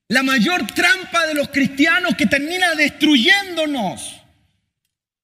la 0.08 0.22
mayor 0.22 0.66
trampa 0.68 1.26
de 1.26 1.34
los 1.34 1.48
cristianos 1.48 2.14
que 2.16 2.26
termina 2.26 2.74
destruyéndonos. 2.74 4.20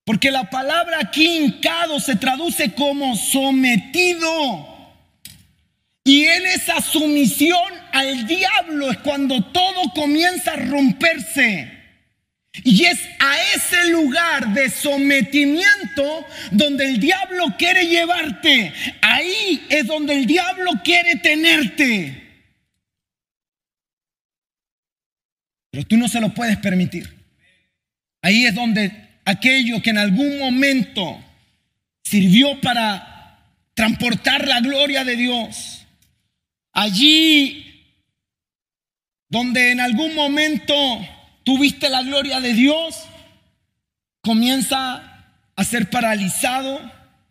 Porque 0.04 0.32
la 0.32 0.50
palabra 0.50 0.98
aquí 1.00 1.26
hincado 1.36 2.00
se 2.00 2.16
traduce 2.16 2.72
como 2.72 3.14
sometido. 3.16 4.68
Y 6.04 6.24
en 6.24 6.46
esa 6.46 6.80
sumisión 6.80 7.72
al 7.92 8.26
diablo 8.26 8.90
es 8.90 8.98
cuando 8.98 9.44
todo 9.44 9.92
comienza 9.94 10.54
a 10.54 10.56
romperse. 10.56 11.82
Y 12.64 12.84
es 12.84 12.98
a 13.20 13.36
ese 13.54 13.88
lugar 13.90 14.52
de 14.52 14.68
sometimiento 14.68 16.26
donde 16.50 16.86
el 16.86 16.98
diablo 16.98 17.54
quiere 17.56 17.86
llevarte. 17.86 18.72
Ahí 19.00 19.64
es 19.70 19.86
donde 19.86 20.14
el 20.14 20.26
diablo 20.26 20.72
quiere 20.82 21.16
tenerte. 21.16 22.21
Pero 25.72 25.86
tú 25.86 25.96
no 25.96 26.06
se 26.06 26.20
lo 26.20 26.34
puedes 26.34 26.58
permitir. 26.58 27.10
Ahí 28.20 28.44
es 28.44 28.54
donde 28.54 28.92
aquello 29.24 29.82
que 29.82 29.90
en 29.90 29.98
algún 29.98 30.38
momento 30.38 31.18
sirvió 32.04 32.60
para 32.60 33.40
transportar 33.74 34.46
la 34.46 34.60
gloria 34.60 35.02
de 35.02 35.16
Dios, 35.16 35.86
allí 36.72 37.68
donde 39.30 39.72
en 39.72 39.80
algún 39.80 40.14
momento 40.14 40.74
tuviste 41.42 41.88
la 41.88 42.02
gloria 42.02 42.40
de 42.42 42.52
Dios, 42.52 43.04
comienza 44.20 45.24
a 45.56 45.64
ser 45.64 45.88
paralizado, 45.88 46.80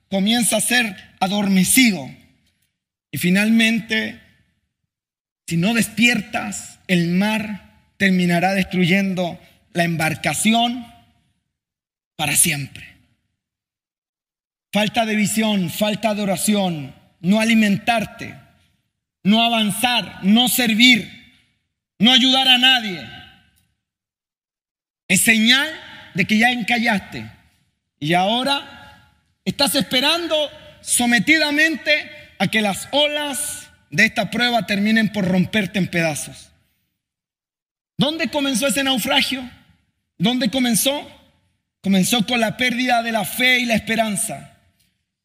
comienza 0.09 0.57
a 0.57 0.61
ser 0.61 0.97
adormecido. 1.19 2.09
Y 3.11 3.19
finalmente, 3.19 4.19
si 5.47 5.57
no 5.57 5.75
despiertas, 5.75 6.79
el 6.87 7.09
mar 7.09 7.70
terminará 8.01 8.55
destruyendo 8.55 9.39
la 9.73 9.83
embarcación 9.83 10.85
para 12.15 12.35
siempre. 12.35 12.83
Falta 14.73 15.05
de 15.05 15.15
visión, 15.15 15.69
falta 15.69 16.15
de 16.15 16.23
oración, 16.23 16.95
no 17.19 17.39
alimentarte, 17.39 18.35
no 19.23 19.43
avanzar, 19.43 20.23
no 20.23 20.49
servir 20.49 21.21
no 22.01 22.11
ayudar 22.11 22.47
a 22.47 22.57
nadie. 22.57 23.07
Es 25.07 25.21
señal 25.21 25.69
de 26.15 26.25
que 26.25 26.39
ya 26.39 26.51
encallaste 26.51 27.29
y 27.99 28.15
ahora 28.15 29.13
estás 29.45 29.75
esperando 29.75 30.35
sometidamente 30.81 32.09
a 32.39 32.47
que 32.47 32.61
las 32.61 32.89
olas 32.91 33.69
de 33.91 34.05
esta 34.05 34.31
prueba 34.31 34.65
terminen 34.65 35.11
por 35.11 35.27
romperte 35.27 35.77
en 35.77 35.89
pedazos. 35.89 36.50
¿Dónde 37.97 38.29
comenzó 38.29 38.67
ese 38.67 38.83
naufragio? 38.83 39.49
¿Dónde 40.17 40.49
comenzó? 40.49 41.09
Comenzó 41.81 42.25
con 42.25 42.39
la 42.39 42.57
pérdida 42.57 43.01
de 43.03 43.11
la 43.11 43.25
fe 43.25 43.59
y 43.59 43.65
la 43.65 43.75
esperanza. 43.75 44.57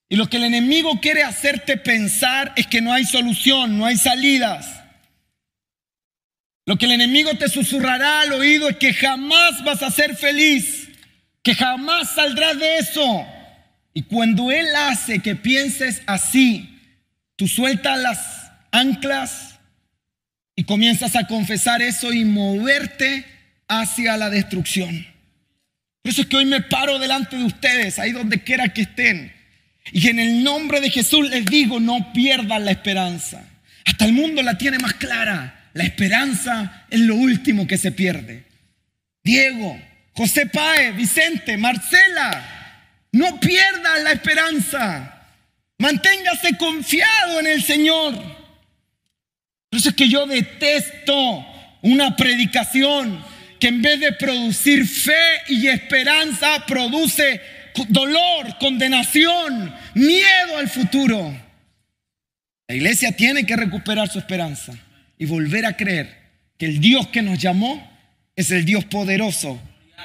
Y 0.08 0.16
lo 0.16 0.28
que 0.28 0.36
el 0.36 0.44
enemigo 0.44 1.00
quiere 1.00 1.22
hacerte 1.22 1.76
pensar 1.76 2.52
es 2.56 2.66
que 2.66 2.80
no 2.80 2.92
hay 2.92 3.04
solución, 3.04 3.76
no 3.76 3.86
hay 3.86 3.96
salidas. 3.96 4.66
Lo 6.64 6.76
que 6.78 6.86
el 6.86 6.92
enemigo 6.92 7.34
te 7.36 7.48
susurrará 7.48 8.22
al 8.22 8.32
oído 8.32 8.68
es 8.68 8.76
que 8.76 8.92
jamás 8.92 9.62
vas 9.64 9.82
a 9.82 9.90
ser 9.90 10.16
feliz, 10.16 10.88
que 11.42 11.54
jamás 11.54 12.10
saldrás 12.10 12.58
de 12.58 12.78
eso. 12.78 13.26
Y 13.94 14.02
cuando 14.02 14.50
Él 14.50 14.66
hace 14.74 15.20
que 15.20 15.36
pienses 15.36 16.02
así, 16.06 16.80
tú 17.36 17.48
sueltas 17.48 17.98
las 17.98 18.50
anclas 18.72 19.55
y 20.56 20.64
comienzas 20.64 21.14
a 21.14 21.26
confesar 21.26 21.82
eso 21.82 22.12
y 22.12 22.24
moverte 22.24 23.26
hacia 23.68 24.16
la 24.16 24.30
destrucción. 24.30 25.06
Por 26.02 26.12
eso 26.12 26.22
es 26.22 26.28
que 26.28 26.36
hoy 26.38 26.46
me 26.46 26.62
paro 26.62 26.98
delante 26.98 27.36
de 27.36 27.44
ustedes, 27.44 27.98
ahí 27.98 28.12
donde 28.12 28.42
quiera 28.42 28.70
que 28.70 28.82
estén. 28.82 29.32
Y 29.92 30.08
en 30.08 30.18
el 30.18 30.42
nombre 30.42 30.80
de 30.80 30.90
Jesús 30.90 31.28
les 31.28 31.44
digo, 31.44 31.78
no 31.78 32.12
pierdan 32.12 32.64
la 32.64 32.70
esperanza. 32.70 33.44
Hasta 33.84 34.06
el 34.06 34.12
mundo 34.12 34.42
la 34.42 34.56
tiene 34.56 34.78
más 34.78 34.94
clara. 34.94 35.70
La 35.74 35.84
esperanza 35.84 36.86
es 36.90 37.00
lo 37.00 37.16
último 37.16 37.66
que 37.66 37.76
se 37.76 37.92
pierde. 37.92 38.44
Diego, 39.22 39.78
José 40.12 40.46
Páez, 40.46 40.96
Vicente, 40.96 41.56
Marcela, 41.58 42.88
no 43.12 43.38
pierdan 43.38 44.04
la 44.04 44.12
esperanza. 44.12 45.26
Manténgase 45.78 46.56
confiado 46.56 47.40
en 47.40 47.46
el 47.46 47.62
Señor. 47.62 48.35
Por 49.70 49.80
eso 49.80 49.88
es 49.90 49.94
que 49.94 50.08
yo 50.08 50.26
detesto 50.26 51.46
una 51.82 52.16
predicación 52.16 53.22
que 53.58 53.68
en 53.68 53.82
vez 53.82 54.00
de 54.00 54.12
producir 54.12 54.86
fe 54.86 55.14
y 55.48 55.66
esperanza 55.68 56.64
produce 56.66 57.40
dolor, 57.88 58.58
condenación, 58.58 59.74
miedo 59.94 60.58
al 60.58 60.68
futuro. 60.68 61.46
La 62.68 62.74
iglesia 62.74 63.12
tiene 63.12 63.46
que 63.46 63.56
recuperar 63.56 64.08
su 64.08 64.18
esperanza 64.18 64.72
y 65.18 65.26
volver 65.26 65.66
a 65.66 65.76
creer 65.76 66.16
que 66.58 66.66
el 66.66 66.80
Dios 66.80 67.08
que 67.08 67.22
nos 67.22 67.38
llamó 67.38 67.90
es 68.34 68.50
el 68.50 68.64
Dios 68.64 68.84
poderoso 68.84 69.60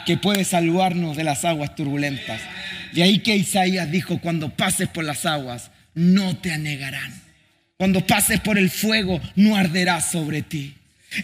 que 0.06 0.18
puede 0.18 0.44
salvarnos 0.44 1.18
de 1.18 1.24
las 1.24 1.46
aguas 1.46 1.76
turbulentas. 1.76 2.42
De 2.94 3.04
ahí 3.04 3.20
que 3.20 3.36
Isaías 3.36 3.90
dijo, 3.92 4.20
cuando 4.20 4.50
pases 4.50 4.88
por 4.88 5.04
las 5.04 5.26
aguas, 5.26 5.72
no 5.94 6.38
te 6.38 6.52
anegarán. 6.52 7.14
Cuando 7.82 8.06
pases 8.06 8.40
por 8.40 8.60
el 8.60 8.70
fuego, 8.70 9.20
no 9.36 9.56
arderá 9.56 10.02
sobre 10.02 10.44
ti. 10.44 10.76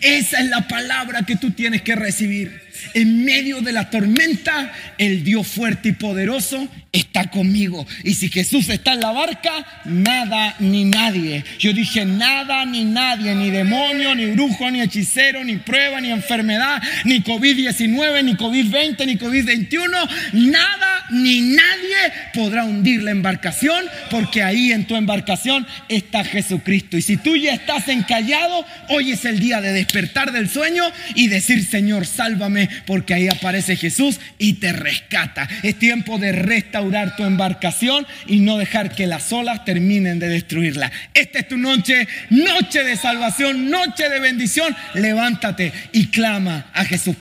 Esa 0.02 0.40
es 0.40 0.50
la 0.50 0.68
palabra 0.68 1.22
que 1.22 1.36
tú 1.36 1.52
tienes 1.52 1.84
que 1.84 1.96
recibir. 1.96 2.64
En 2.94 3.24
medio 3.24 3.62
de 3.62 3.72
la 3.72 3.90
tormenta, 3.90 4.72
el 4.98 5.24
Dios 5.24 5.48
fuerte 5.48 5.90
y 5.90 5.92
poderoso 5.94 6.68
está 6.92 7.30
conmigo. 7.30 7.86
Y 8.04 8.14
si 8.14 8.30
Jesús 8.30 8.70
está 8.70 8.94
en 8.94 9.02
la 9.02 9.12
barca, 9.12 9.52
nada 9.86 10.56
ni 10.60 10.86
nadie. 10.86 11.44
Yo 11.60 11.74
dije 11.74 12.06
nada 12.06 12.66
ni 12.66 12.86
nadie, 12.86 13.36
ni 13.36 13.50
demonio, 13.50 14.16
ni 14.16 14.28
brujo, 14.28 14.70
ni 14.72 14.82
hechicero, 14.82 15.44
ni 15.44 15.58
prueba, 15.58 16.02
ni 16.02 16.12
enfermedad, 16.12 16.82
ni 17.06 17.22
COVID-19, 17.22 18.24
ni 18.24 18.34
COVID-20, 18.34 19.06
ni 19.06 19.18
COVID-21. 19.18 20.10
Nada 20.34 21.06
ni 21.10 21.42
nadie 21.42 22.14
podrá 22.34 22.66
hundir 22.66 23.04
la 23.04 23.12
embarcación 23.12 23.86
porque 24.10 24.44
ahí 24.44 24.72
en 24.72 24.86
tu 24.86 24.96
embarcación 24.96 25.66
está 25.90 26.24
Jesucristo. 26.24 26.98
Y 26.98 27.02
si 27.02 27.18
tú 27.18 27.36
ya 27.36 27.54
estás 27.54 27.88
encallado, 27.88 28.66
hoy 28.90 29.12
es 29.12 29.26
el 29.26 29.40
día 29.40 29.62
de 29.62 29.74
despertar 29.74 30.32
del 30.32 30.50
sueño 30.50 30.84
y 31.16 31.28
decir, 31.28 31.64
Señor, 31.66 32.06
sálvame 32.06 32.67
porque 32.86 33.14
ahí 33.14 33.28
aparece 33.28 33.76
Jesús 33.76 34.20
y 34.38 34.54
te 34.54 34.74
rescata. 34.74 35.48
Es 35.64 35.78
tiempo 35.80 36.18
de 36.18 36.32
restaurar 36.32 37.16
tu 37.16 37.24
embarcación 37.24 38.06
y 38.26 38.40
no 38.40 38.58
dejar 38.58 38.96
que 38.96 39.08
las 39.08 39.32
olas 39.32 39.66
terminen 39.66 40.20
de 40.20 40.28
destruirla. 40.28 40.92
Esta 41.14 41.40
es 41.40 41.48
tu 41.48 41.58
noche, 41.58 42.08
noche 42.30 42.84
de 42.84 42.96
salvación, 42.96 43.70
noche 43.70 44.10
de 44.10 44.20
bendición. 44.20 44.76
Levántate 44.94 45.72
y 45.92 46.08
clama 46.08 46.68
a 46.74 46.86
Jesús. 46.86 47.16